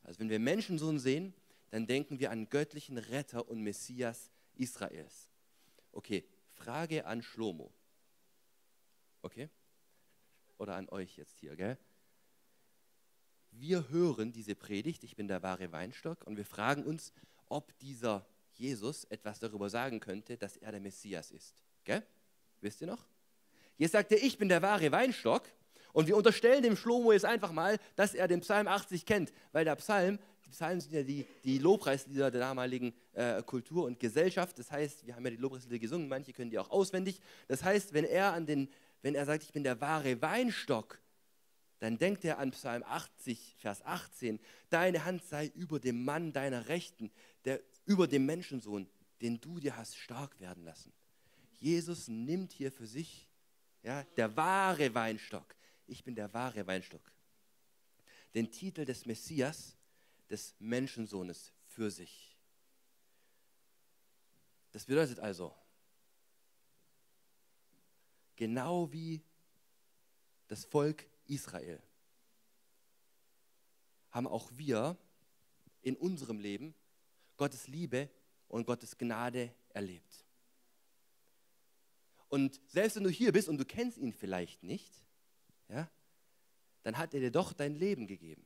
Also 0.03 0.19
wenn 0.19 0.29
wir 0.29 0.39
Menschensohn 0.39 0.99
sehen, 0.99 1.33
dann 1.69 1.87
denken 1.87 2.19
wir 2.19 2.31
an 2.31 2.49
göttlichen 2.49 2.97
Retter 2.97 3.47
und 3.47 3.61
Messias 3.61 4.29
Israels. 4.55 5.29
Okay, 5.91 6.25
Frage 6.53 7.05
an 7.05 7.21
Schlomo. 7.21 7.73
Okay? 9.21 9.49
Oder 10.57 10.75
an 10.75 10.89
euch 10.89 11.17
jetzt 11.17 11.37
hier, 11.39 11.55
gell? 11.55 11.77
Wir 13.51 13.89
hören 13.89 14.31
diese 14.31 14.55
Predigt, 14.55 15.03
ich 15.03 15.15
bin 15.15 15.27
der 15.27 15.43
wahre 15.43 15.71
Weinstock, 15.71 16.25
und 16.25 16.37
wir 16.37 16.45
fragen 16.45 16.83
uns, 16.83 17.11
ob 17.47 17.77
dieser 17.79 18.25
Jesus 18.57 19.05
etwas 19.05 19.39
darüber 19.39 19.69
sagen 19.69 19.99
könnte, 19.99 20.37
dass 20.37 20.57
er 20.57 20.71
der 20.71 20.81
Messias 20.81 21.31
ist. 21.31 21.63
Gell? 21.83 22.03
Wisst 22.61 22.81
ihr 22.81 22.87
noch? 22.87 23.05
Jetzt 23.77 23.93
sagt 23.93 24.11
er, 24.11 24.21
ich 24.21 24.37
bin 24.37 24.49
der 24.49 24.61
wahre 24.61 24.91
Weinstock. 24.91 25.43
Und 25.93 26.07
wir 26.07 26.15
unterstellen 26.15 26.63
dem 26.63 26.77
Schlomo 26.77 27.11
jetzt 27.11 27.25
einfach 27.25 27.51
mal, 27.51 27.77
dass 27.95 28.13
er 28.13 28.27
den 28.27 28.41
Psalm 28.41 28.67
80 28.67 29.05
kennt, 29.05 29.33
weil 29.51 29.65
der 29.65 29.75
Psalm, 29.75 30.19
die 30.45 30.49
Psalmen 30.49 30.79
sind 30.79 30.93
ja 30.93 31.03
die, 31.03 31.25
die 31.43 31.57
Lobpreislieder 31.57 32.31
der 32.31 32.39
damaligen 32.39 32.93
äh, 33.13 33.43
Kultur 33.43 33.85
und 33.85 33.99
Gesellschaft. 33.99 34.57
Das 34.59 34.71
heißt, 34.71 35.05
wir 35.05 35.15
haben 35.15 35.25
ja 35.25 35.31
die 35.31 35.37
Lobpreislieder 35.37 35.79
gesungen, 35.79 36.07
manche 36.07 36.31
können 36.31 36.49
die 36.49 36.59
auch 36.59 36.69
auswendig. 36.69 37.19
Das 37.47 37.63
heißt, 37.63 37.93
wenn 37.93 38.05
er, 38.05 38.33
an 38.33 38.45
den, 38.45 38.69
wenn 39.01 39.15
er 39.15 39.25
sagt, 39.25 39.43
ich 39.43 39.51
bin 39.51 39.63
der 39.63 39.81
wahre 39.81 40.21
Weinstock, 40.21 41.01
dann 41.79 41.97
denkt 41.97 42.23
er 42.23 42.37
an 42.37 42.51
Psalm 42.51 42.83
80, 42.83 43.55
Vers 43.57 43.83
18, 43.83 44.39
deine 44.69 45.03
Hand 45.03 45.25
sei 45.25 45.47
über 45.47 45.79
dem 45.79 46.05
Mann 46.05 46.31
deiner 46.31 46.67
Rechten, 46.67 47.11
der 47.43 47.59
über 47.91 48.07
dem 48.07 48.25
Menschensohn, 48.25 48.89
den 49.21 49.41
du 49.41 49.59
dir 49.59 49.75
hast 49.75 49.97
stark 49.97 50.39
werden 50.39 50.63
lassen. 50.63 50.93
Jesus 51.59 52.07
nimmt 52.07 52.53
hier 52.53 52.71
für 52.71 52.87
sich 52.87 53.27
ja, 53.83 54.03
der 54.15 54.35
wahre 54.37 54.93
Weinstock. 54.93 55.55
Ich 55.87 56.03
bin 56.05 56.15
der 56.15 56.33
wahre 56.33 56.65
Weinstock. 56.65 57.11
Den 58.33 58.49
Titel 58.49 58.85
des 58.85 59.05
Messias, 59.05 59.75
des 60.29 60.55
Menschensohnes 60.59 61.51
für 61.65 61.91
sich. 61.91 62.37
Das 64.71 64.85
bedeutet 64.85 65.19
also, 65.19 65.53
genau 68.37 68.89
wie 68.93 69.21
das 70.47 70.63
Volk 70.63 71.05
Israel 71.27 71.81
haben 74.11 74.27
auch 74.27 74.49
wir 74.55 74.97
in 75.81 75.97
unserem 75.97 76.39
Leben 76.39 76.73
Gottes 77.41 77.67
Liebe 77.67 78.07
und 78.49 78.67
Gottes 78.67 78.95
Gnade 78.95 79.51
erlebt. 79.69 80.27
Und 82.27 82.61
selbst 82.67 82.97
wenn 82.97 83.03
du 83.03 83.09
hier 83.09 83.31
bist 83.31 83.49
und 83.49 83.57
du 83.57 83.65
kennst 83.65 83.97
ihn 83.97 84.13
vielleicht 84.13 84.61
nicht, 84.61 84.93
ja, 85.67 85.89
dann 86.83 86.99
hat 86.99 87.15
er 87.15 87.19
dir 87.19 87.31
doch 87.31 87.51
dein 87.51 87.73
Leben 87.73 88.05
gegeben. 88.05 88.45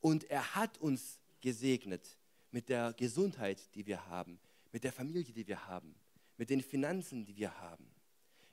Und 0.00 0.24
er 0.24 0.56
hat 0.56 0.76
uns 0.78 1.20
gesegnet 1.40 2.18
mit 2.50 2.68
der 2.68 2.92
Gesundheit, 2.94 3.72
die 3.76 3.86
wir 3.86 4.04
haben, 4.08 4.40
mit 4.72 4.82
der 4.82 4.92
Familie, 4.92 5.32
die 5.32 5.46
wir 5.46 5.68
haben, 5.68 5.94
mit 6.36 6.50
den 6.50 6.62
Finanzen, 6.62 7.24
die 7.24 7.36
wir 7.36 7.56
haben. 7.60 7.94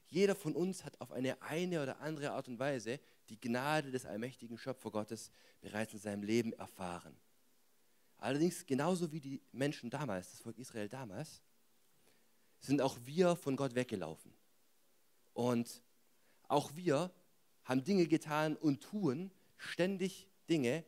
Jeder 0.06 0.36
von 0.36 0.56
uns 0.56 0.86
hat 0.86 1.02
auf 1.02 1.12
eine 1.12 1.42
eine 1.42 1.82
oder 1.82 2.00
andere 2.00 2.30
Art 2.34 2.48
und 2.48 2.60
Weise 2.60 3.00
die 3.28 3.40
Gnade 3.40 3.90
des 3.90 4.06
allmächtigen 4.06 4.60
Schöpfergottes 4.60 5.32
bereits 5.62 5.94
in 5.94 6.00
seinem 6.00 6.22
Leben 6.22 6.54
erfahren. 6.54 7.18
Allerdings 8.22 8.68
genauso 8.68 9.12
wie 9.12 9.20
die 9.20 9.42
Menschen 9.52 9.90
damals, 9.90 10.30
das 10.30 10.42
Volk 10.42 10.60
Israel 10.60 10.88
damals, 10.88 11.42
sind 12.60 12.80
auch 12.80 12.96
wir 13.04 13.36
von 13.36 13.56
Gott 13.56 13.74
weggelaufen. 13.74 14.32
Und 15.34 15.82
auch 16.48 16.76
wir 16.76 17.12
haben 17.64 17.84
Dinge 17.84 18.06
getan 18.06 18.56
und 18.56 18.84
tun 18.84 19.32
ständig 19.58 20.30
Dinge, 20.48 20.86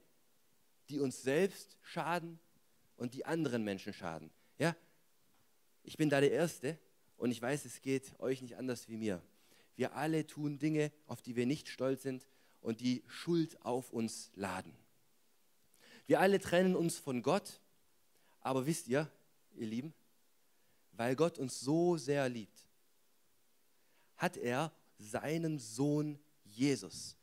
die 0.89 0.99
uns 0.99 1.23
selbst 1.23 1.75
schaden 1.81 2.39
und 2.97 3.15
die 3.15 3.25
anderen 3.25 3.63
Menschen 3.63 3.93
schaden. 3.93 4.29
Ja, 4.59 4.75
ich 5.81 5.97
bin 5.97 6.11
da 6.11 6.21
der 6.21 6.31
Erste 6.31 6.77
und 7.17 7.31
ich 7.31 7.41
weiß, 7.41 7.65
es 7.65 7.81
geht 7.81 8.13
euch 8.19 8.43
nicht 8.43 8.57
anders 8.57 8.87
wie 8.89 8.97
mir. 8.97 9.23
Wir 9.75 9.95
alle 9.95 10.27
tun 10.27 10.59
Dinge, 10.59 10.91
auf 11.07 11.23
die 11.23 11.35
wir 11.35 11.47
nicht 11.47 11.67
stolz 11.67 12.03
sind 12.03 12.27
und 12.61 12.79
die 12.79 13.03
Schuld 13.07 13.59
auf 13.65 13.91
uns 13.91 14.29
laden. 14.35 14.82
Wir 16.05 16.19
alle 16.19 16.39
trennen 16.39 16.75
uns 16.75 16.97
von 16.97 17.21
Gott, 17.21 17.61
aber 18.41 18.65
wisst 18.65 18.87
ihr, 18.87 19.09
ihr 19.55 19.67
Lieben, 19.67 19.93
weil 20.91 21.15
Gott 21.15 21.39
uns 21.39 21.59
so 21.59 21.97
sehr 21.97 22.27
liebt, 22.29 22.67
hat 24.17 24.37
er 24.37 24.71
seinen 24.97 25.59
Sohn 25.59 26.19
Jesus, 26.43 27.15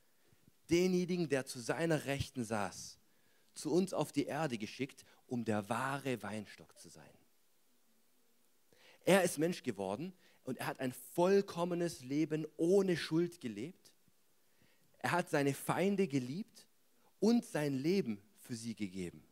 denjenigen, 0.68 1.28
der 1.28 1.46
zu 1.46 1.60
seiner 1.60 2.06
Rechten 2.06 2.44
saß, 2.44 2.98
zu 3.54 3.72
uns 3.72 3.92
auf 3.92 4.12
die 4.12 4.24
Erde 4.24 4.58
geschickt, 4.58 5.04
um 5.26 5.44
der 5.44 5.68
wahre 5.68 6.22
Weinstock 6.22 6.78
zu 6.78 6.88
sein. 6.88 7.10
Er 9.04 9.22
ist 9.22 9.38
Mensch 9.38 9.62
geworden 9.62 10.12
und 10.44 10.58
er 10.58 10.66
hat 10.66 10.80
ein 10.80 10.92
vollkommenes 10.92 12.00
Leben 12.02 12.46
ohne 12.56 12.96
Schuld 12.96 13.40
gelebt. 13.40 13.92
Er 14.98 15.12
hat 15.12 15.30
seine 15.30 15.54
Feinde 15.54 16.06
geliebt 16.08 16.66
und 17.18 17.44
sein 17.44 17.74
Leben 17.74 18.20
für 18.50 18.56
sie 18.56 18.74
gegeben. 18.74 19.22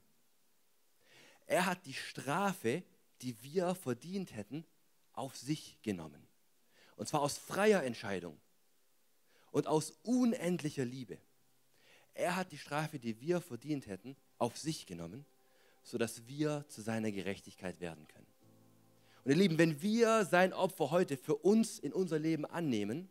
Er 1.46 1.66
hat 1.66 1.84
die 1.86 1.94
Strafe, 1.94 2.84
die 3.20 3.42
wir 3.42 3.74
verdient 3.74 4.32
hätten, 4.32 4.64
auf 5.12 5.36
sich 5.36 5.82
genommen. 5.82 6.24
Und 6.94 7.08
zwar 7.08 7.22
aus 7.22 7.36
freier 7.36 7.82
Entscheidung. 7.82 8.38
und 9.50 9.66
aus 9.66 9.94
unendlicher 10.04 10.84
Liebe. 10.84 11.18
Er 12.14 12.36
hat 12.36 12.52
die 12.52 12.58
Strafe, 12.58 13.00
die 13.00 13.18
wir 13.20 13.40
verdient 13.40 13.88
hätten, 13.88 14.14
auf 14.36 14.56
sich 14.56 14.86
genommen, 14.86 15.24
sodass 15.82 16.28
wir 16.28 16.64
zu 16.68 16.80
seiner 16.82 17.10
Gerechtigkeit 17.10 17.80
werden 17.80 18.06
können. 18.06 18.26
Und 19.24 19.32
ihr 19.32 19.36
Lieben, 19.36 19.58
wenn 19.58 19.82
wir 19.82 20.26
sein 20.26 20.52
Opfer 20.52 20.92
heute 20.92 21.16
für 21.16 21.34
uns 21.34 21.78
in 21.80 21.92
unser 21.92 22.20
Leben 22.20 22.44
annehmen, 22.44 23.08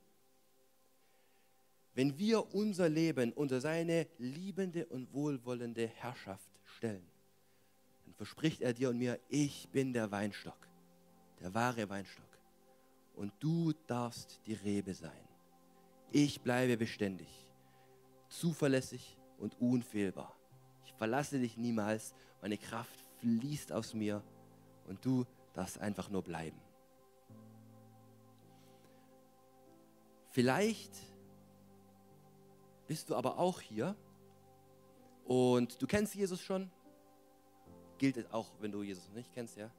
wenn 1.97 2.15
wir 2.19 2.53
unser 2.53 2.89
Leben 2.89 3.33
unter 3.33 3.59
seine 3.59 4.05
liebende 4.19 4.85
und 4.85 5.11
wohlwollende 5.15 5.87
Herrschaft 5.87 6.47
stellen, 6.63 7.07
dann 8.05 8.13
verspricht 8.13 8.61
er 8.61 8.71
dir 8.71 8.91
und 8.91 8.99
mir, 8.99 9.19
ich 9.29 9.67
bin 9.71 9.93
der 9.93 10.11
Weinstock, 10.11 10.69
der 11.41 11.55
wahre 11.55 11.89
Weinstock. 11.89 12.29
Und 13.15 13.33
du 13.39 13.73
darfst 13.87 14.39
die 14.45 14.53
Rebe 14.53 14.93
sein. 14.93 15.27
Ich 16.11 16.39
bleibe 16.39 16.77
beständig, 16.77 17.29
zuverlässig 18.29 19.17
und 19.39 19.59
unfehlbar. 19.59 20.37
Ich 20.85 20.93
verlasse 20.93 21.39
dich 21.39 21.57
niemals, 21.57 22.13
meine 22.43 22.59
Kraft 22.59 22.99
fließt 23.21 23.71
aus 23.71 23.95
mir 23.95 24.23
und 24.85 25.03
du 25.03 25.25
darfst 25.55 25.79
einfach 25.79 26.11
nur 26.11 26.21
bleiben. 26.21 26.61
Vielleicht 30.29 31.16
bist 32.87 33.09
du 33.09 33.15
aber 33.15 33.37
auch 33.37 33.61
hier 33.61 33.95
und 35.25 35.81
du 35.81 35.87
kennst 35.87 36.15
Jesus 36.15 36.41
schon. 36.41 36.71
Gilt 37.97 38.17
es 38.17 38.31
auch, 38.31 38.49
wenn 38.59 38.71
du 38.71 38.83
Jesus 38.83 39.09
nicht 39.09 39.31
kennst, 39.33 39.57
ja. 39.57 39.71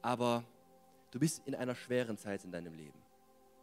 Aber 0.00 0.44
du 1.10 1.18
bist 1.18 1.46
in 1.46 1.54
einer 1.54 1.74
schweren 1.74 2.16
Zeit 2.16 2.44
in 2.44 2.52
deinem 2.52 2.74
Leben. 2.74 2.98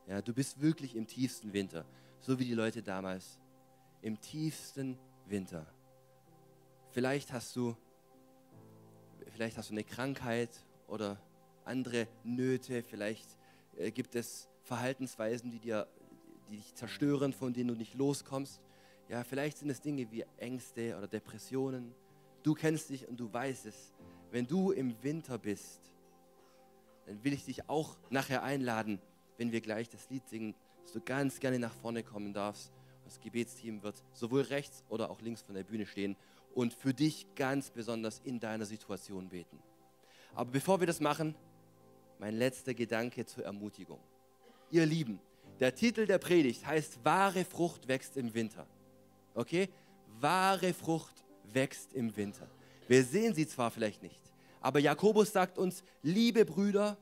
Ja, 0.07 0.21
du 0.21 0.33
bist 0.33 0.61
wirklich 0.61 0.95
im 0.95 1.07
tiefsten 1.07 1.53
Winter, 1.53 1.85
so 2.19 2.37
wie 2.37 2.45
die 2.45 2.53
Leute 2.53 2.83
damals. 2.83 3.39
Im 4.01 4.19
tiefsten 4.19 4.99
Winter. 5.25 5.65
Vielleicht 6.91 7.31
hast 7.31 7.55
du, 7.55 7.75
vielleicht 9.31 9.57
hast 9.57 9.69
du 9.69 9.73
eine 9.73 9.85
Krankheit 9.85 10.49
oder 10.87 11.17
andere 11.63 12.07
Nöte. 12.23 12.83
Vielleicht 12.83 13.37
äh, 13.77 13.91
gibt 13.91 14.15
es 14.15 14.49
Verhaltensweisen, 14.63 15.49
die, 15.49 15.59
dir, 15.59 15.87
die 16.49 16.57
dich 16.57 16.75
zerstören, 16.75 17.33
von 17.33 17.53
denen 17.53 17.69
du 17.69 17.75
nicht 17.75 17.95
loskommst. 17.95 18.61
Ja, 19.09 19.23
vielleicht 19.23 19.57
sind 19.57 19.69
es 19.69 19.81
Dinge 19.81 20.09
wie 20.11 20.25
Ängste 20.37 20.97
oder 20.97 21.07
Depressionen. 21.07 21.93
Du 22.41 22.53
kennst 22.53 22.89
dich 22.89 23.07
und 23.07 23.19
du 23.19 23.31
weißt 23.31 23.65
es. 23.65 23.93
Wenn 24.31 24.47
du 24.47 24.71
im 24.71 24.95
Winter 25.03 25.37
bist, 25.37 25.91
dann 27.05 27.23
will 27.23 27.33
ich 27.33 27.45
dich 27.45 27.69
auch 27.69 27.97
nachher 28.09 28.43
einladen, 28.43 28.99
wenn 29.37 29.51
wir 29.51 29.61
gleich 29.61 29.89
das 29.89 30.09
Lied 30.09 30.27
singen, 30.27 30.55
dass 30.81 30.93
du 30.93 31.01
ganz 31.01 31.39
gerne 31.39 31.59
nach 31.59 31.73
vorne 31.73 32.03
kommen 32.03 32.33
darfst. 32.33 32.71
Das 33.03 33.19
Gebetsteam 33.19 33.83
wird 33.83 34.03
sowohl 34.13 34.41
rechts 34.41 34.83
oder 34.89 35.09
auch 35.09 35.21
links 35.21 35.41
von 35.41 35.55
der 35.55 35.63
Bühne 35.63 35.85
stehen 35.85 36.15
und 36.55 36.73
für 36.73 36.93
dich 36.93 37.27
ganz 37.35 37.69
besonders 37.69 38.19
in 38.23 38.39
deiner 38.39 38.65
Situation 38.65 39.29
beten. 39.29 39.59
Aber 40.33 40.51
bevor 40.51 40.79
wir 40.79 40.87
das 40.87 40.99
machen, 40.99 41.35
mein 42.19 42.35
letzter 42.35 42.73
Gedanke 42.73 43.25
zur 43.25 43.43
Ermutigung. 43.43 43.99
Ihr 44.71 44.85
Lieben, 44.85 45.19
der 45.59 45.75
Titel 45.75 46.07
der 46.07 46.17
Predigt 46.17 46.65
heißt 46.65 47.03
Wahre 47.03 47.45
Frucht 47.45 47.87
wächst 47.87 48.17
im 48.17 48.33
Winter. 48.33 48.65
Okay? 49.33 49.69
Wahre 50.19 50.73
Frucht 50.73 51.23
wächst 51.43 51.93
im 51.93 52.15
Winter. 52.15 52.47
Wir 52.87 53.03
sehen 53.03 53.33
sie 53.33 53.47
zwar 53.47 53.71
vielleicht 53.71 54.03
nicht, 54.03 54.21
aber 54.61 54.79
Jakobus 54.79 55.31
sagt 55.31 55.57
uns, 55.57 55.83
liebe 56.01 56.45
Brüder 56.45 56.97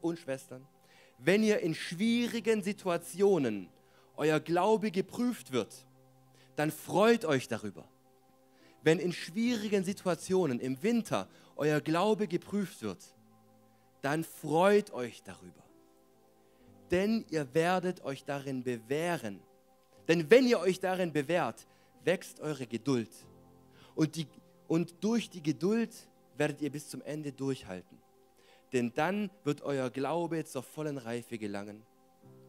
und 0.00 0.18
Schwestern, 0.18 0.66
wenn 1.18 1.42
ihr 1.42 1.60
in 1.60 1.74
schwierigen 1.74 2.62
Situationen 2.62 3.68
euer 4.16 4.40
Glaube 4.40 4.90
geprüft 4.90 5.52
wird, 5.52 5.86
dann 6.56 6.70
freut 6.70 7.24
euch 7.24 7.48
darüber. 7.48 7.88
Wenn 8.82 8.98
in 8.98 9.12
schwierigen 9.12 9.84
Situationen 9.84 10.60
im 10.60 10.82
Winter 10.82 11.28
euer 11.56 11.80
Glaube 11.80 12.28
geprüft 12.28 12.82
wird, 12.82 13.02
dann 14.02 14.24
freut 14.24 14.92
euch 14.92 15.22
darüber. 15.22 15.62
Denn 16.90 17.24
ihr 17.30 17.54
werdet 17.54 18.04
euch 18.04 18.24
darin 18.24 18.62
bewähren. 18.62 19.40
Denn 20.06 20.30
wenn 20.30 20.46
ihr 20.46 20.60
euch 20.60 20.80
darin 20.80 21.12
bewährt, 21.12 21.66
wächst 22.04 22.40
eure 22.40 22.66
Geduld. 22.66 23.10
Und, 23.94 24.16
die, 24.16 24.26
und 24.68 25.02
durch 25.02 25.30
die 25.30 25.42
Geduld 25.42 25.90
werdet 26.36 26.60
ihr 26.60 26.70
bis 26.70 26.88
zum 26.88 27.02
Ende 27.02 27.32
durchhalten. 27.32 27.98
Denn 28.72 28.92
dann 28.94 29.30
wird 29.44 29.62
euer 29.62 29.90
Glaube 29.90 30.44
zur 30.44 30.62
vollen 30.62 30.98
Reife 30.98 31.38
gelangen 31.38 31.82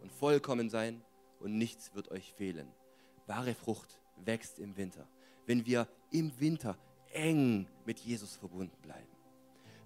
und 0.01 0.11
vollkommen 0.11 0.69
sein 0.69 1.01
und 1.39 1.57
nichts 1.57 1.93
wird 1.93 2.09
euch 2.11 2.33
fehlen. 2.33 2.67
Wahre 3.27 3.53
Frucht 3.53 3.99
wächst 4.23 4.59
im 4.59 4.75
Winter. 4.77 5.07
Wenn 5.45 5.65
wir 5.65 5.87
im 6.11 6.31
Winter 6.39 6.77
eng 7.13 7.67
mit 7.85 7.99
Jesus 7.99 8.35
verbunden 8.35 8.77
bleiben. 8.81 9.07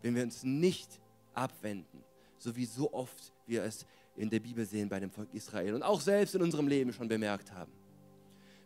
Wenn 0.02 0.16
wir 0.16 0.24
uns 0.24 0.44
nicht 0.44 1.00
abwenden, 1.34 2.04
so 2.38 2.56
wie 2.56 2.66
so 2.66 2.94
oft 2.94 3.34
wir 3.46 3.64
es 3.64 3.86
in 4.16 4.30
der 4.30 4.40
Bibel 4.40 4.66
sehen 4.66 4.90
bei 4.90 5.00
dem 5.00 5.12
Volk 5.12 5.34
Israel 5.34 5.76
und 5.76 5.84
auch 5.84 6.02
selbst 6.02 6.36
in 6.36 6.42
unserem 6.42 6.68
Leben 6.68 6.92
schon 6.92 7.08
bemerkt 7.08 7.52
haben. 7.52 7.72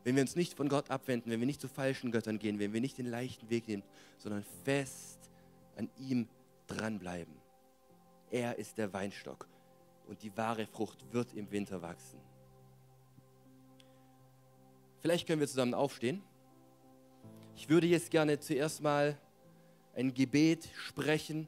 Wenn 0.03 0.15
wir 0.15 0.21
uns 0.21 0.35
nicht 0.35 0.55
von 0.55 0.67
Gott 0.67 0.89
abwenden, 0.89 1.31
wenn 1.31 1.39
wir 1.39 1.47
nicht 1.47 1.61
zu 1.61 1.67
falschen 1.67 2.11
Göttern 2.11 2.39
gehen, 2.39 2.59
wenn 2.59 2.73
wir 2.73 2.81
nicht 2.81 2.97
den 2.97 3.05
leichten 3.05 3.49
Weg 3.49 3.67
nehmen, 3.67 3.83
sondern 4.17 4.43
fest 4.63 5.31
an 5.77 5.89
ihm 5.97 6.27
dranbleiben. 6.67 7.33
Er 8.29 8.57
ist 8.57 8.77
der 8.77 8.91
Weinstock 8.93 9.47
und 10.07 10.21
die 10.23 10.35
wahre 10.35 10.65
Frucht 10.65 11.13
wird 11.13 11.33
im 11.33 11.49
Winter 11.51 11.81
wachsen. 11.81 12.19
Vielleicht 14.99 15.27
können 15.27 15.39
wir 15.39 15.47
zusammen 15.47 15.73
aufstehen. 15.73 16.21
Ich 17.55 17.69
würde 17.69 17.87
jetzt 17.87 18.09
gerne 18.09 18.39
zuerst 18.39 18.81
mal 18.81 19.17
ein 19.95 20.13
Gebet 20.13 20.69
sprechen, 20.75 21.47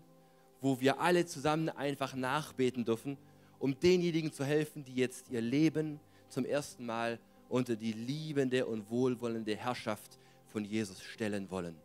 wo 0.62 0.80
wir 0.80 1.00
alle 1.00 1.26
zusammen 1.26 1.70
einfach 1.70 2.16
nachbeten 2.16 2.86
dürfen, 2.86 3.18
um 3.60 3.80
denjenigen 3.80 4.32
zu 4.32 4.44
helfen, 4.44 4.84
die 4.84 4.96
jetzt 4.96 5.30
ihr 5.30 5.42
Leben 5.42 6.00
zum 6.30 6.46
ersten 6.46 6.86
Mal 6.86 7.20
unter 7.50 7.76
die 7.76 7.94
liebende 7.94 8.66
und 8.66 8.90
wohlwollende 8.90 9.56
Herrschaft 9.56 10.18
von 10.48 10.64
Jesus 10.64 11.02
stellen 11.02 11.50
wollen. 11.52 11.76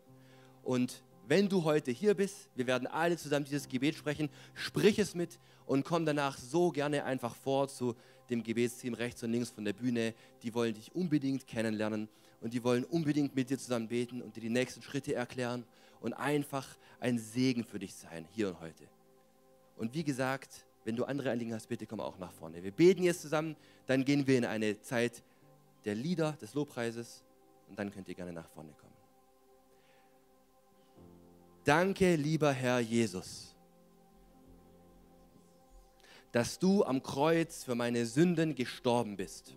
Und 0.63 1.03
wenn 1.27 1.47
du 1.47 1.63
heute 1.63 1.91
hier 1.91 2.13
bist, 2.13 2.49
wir 2.55 2.67
werden 2.67 2.87
alle 2.87 3.17
zusammen 3.17 3.45
dieses 3.45 3.67
Gebet 3.67 3.95
sprechen, 3.95 4.29
sprich 4.53 4.99
es 4.99 5.15
mit 5.15 5.39
und 5.65 5.85
komm 5.85 6.05
danach 6.05 6.37
so 6.37 6.71
gerne 6.71 7.05
einfach 7.05 7.35
vor 7.35 7.67
zu 7.67 7.95
dem 8.29 8.43
Gebetsteam 8.43 8.93
rechts 8.93 9.23
und 9.23 9.31
links 9.31 9.49
von 9.49 9.63
der 9.63 9.73
Bühne. 9.73 10.13
Die 10.43 10.53
wollen 10.53 10.73
dich 10.73 10.93
unbedingt 10.93 11.47
kennenlernen 11.47 12.09
und 12.41 12.53
die 12.53 12.63
wollen 12.63 12.83
unbedingt 12.83 13.35
mit 13.35 13.49
dir 13.49 13.57
zusammen 13.57 13.87
beten 13.87 14.21
und 14.21 14.35
dir 14.35 14.41
die 14.41 14.49
nächsten 14.49 14.81
Schritte 14.81 15.13
erklären 15.13 15.65
und 16.01 16.13
einfach 16.13 16.67
ein 16.99 17.19
Segen 17.19 17.63
für 17.63 17.79
dich 17.79 17.93
sein, 17.93 18.25
hier 18.31 18.49
und 18.49 18.59
heute. 18.59 18.83
Und 19.77 19.93
wie 19.93 20.03
gesagt, 20.03 20.65
wenn 20.83 20.95
du 20.95 21.05
andere 21.05 21.31
Anliegen 21.31 21.53
hast, 21.53 21.67
bitte 21.67 21.85
komm 21.85 21.99
auch 21.99 22.17
nach 22.17 22.31
vorne. 22.31 22.63
Wir 22.63 22.71
beten 22.71 23.03
jetzt 23.03 23.21
zusammen, 23.21 23.55
dann 23.85 24.03
gehen 24.03 24.25
wir 24.25 24.37
in 24.37 24.45
eine 24.45 24.81
Zeit 24.81 25.23
der 25.85 25.95
Lieder, 25.95 26.33
des 26.33 26.53
Lobpreises 26.53 27.23
und 27.69 27.77
dann 27.77 27.91
könnt 27.91 28.07
ihr 28.07 28.15
gerne 28.15 28.33
nach 28.33 28.49
vorne 28.49 28.73
kommen. 28.73 28.93
Danke, 31.63 32.15
lieber 32.15 32.51
Herr 32.51 32.79
Jesus, 32.79 33.55
dass 36.31 36.57
du 36.57 36.83
am 36.83 37.03
Kreuz 37.03 37.63
für 37.63 37.75
meine 37.75 38.05
Sünden 38.05 38.55
gestorben 38.55 39.15
bist. 39.15 39.55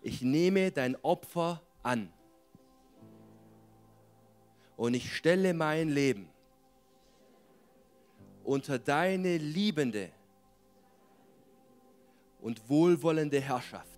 Ich 0.00 0.22
nehme 0.22 0.70
dein 0.70 0.96
Opfer 1.02 1.62
an 1.82 2.12
und 4.76 4.94
ich 4.94 5.14
stelle 5.14 5.54
mein 5.54 5.88
Leben 5.88 6.28
unter 8.44 8.78
deine 8.78 9.38
liebende 9.38 10.10
und 12.44 12.68
wohlwollende 12.68 13.40
Herrschaft. 13.40 13.88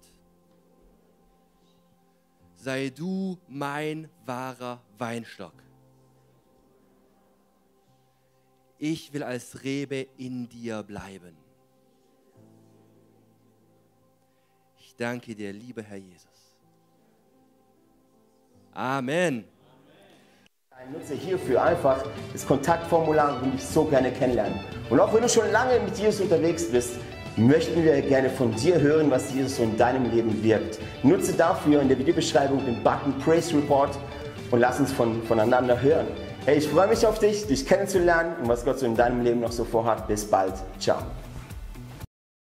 Sei 2.54 2.90
du 2.90 3.36
mein 3.48 4.08
wahrer 4.24 4.80
Weinstock. 4.98 5.52
Ich 8.78 9.12
will 9.12 9.24
als 9.24 9.64
Rebe 9.64 10.06
in 10.16 10.48
dir 10.48 10.84
bleiben. 10.84 11.36
Ich 14.78 14.94
danke 14.94 15.34
dir, 15.34 15.52
lieber 15.52 15.82
Herr 15.82 15.96
Jesus. 15.96 16.56
Amen. 18.72 19.44
Ich 20.84 20.92
nutze 20.92 21.14
hierfür 21.14 21.64
einfach 21.64 22.04
das 22.32 22.46
Kontaktformular 22.46 23.42
und 23.42 23.54
dich 23.54 23.64
so 23.64 23.84
gerne 23.86 24.12
kennenlernen. 24.12 24.60
Und 24.88 25.00
auch 25.00 25.12
wenn 25.12 25.22
du 25.22 25.28
schon 25.28 25.50
lange 25.50 25.80
mit 25.80 25.98
Jesus 25.98 26.20
unterwegs 26.20 26.70
bist, 26.70 27.00
möchten 27.36 27.84
wir 27.84 28.00
gerne 28.02 28.30
von 28.30 28.54
dir 28.54 28.80
hören, 28.80 29.10
was 29.10 29.32
Jesus 29.32 29.56
so 29.56 29.62
in 29.62 29.76
deinem 29.76 30.10
Leben 30.10 30.42
wirkt. 30.42 30.78
Nutze 31.02 31.32
dafür 31.34 31.82
in 31.82 31.88
der 31.88 31.98
Videobeschreibung 31.98 32.64
den 32.64 32.82
Button 32.82 33.14
Praise 33.24 33.54
Report 33.54 33.90
und 34.50 34.60
lass 34.60 34.80
uns 34.80 34.92
von, 34.92 35.22
voneinander 35.24 35.80
hören. 35.80 36.06
Hey, 36.44 36.58
ich 36.58 36.68
freue 36.68 36.88
mich 36.88 37.06
auf 37.06 37.18
dich, 37.18 37.46
dich 37.46 37.66
kennenzulernen 37.66 38.36
und 38.40 38.48
was 38.48 38.64
Gott 38.64 38.78
so 38.78 38.86
in 38.86 38.96
deinem 38.96 39.22
Leben 39.22 39.40
noch 39.40 39.52
so 39.52 39.64
vorhat. 39.64 40.06
Bis 40.06 40.24
bald. 40.24 40.54
Ciao. 40.78 40.98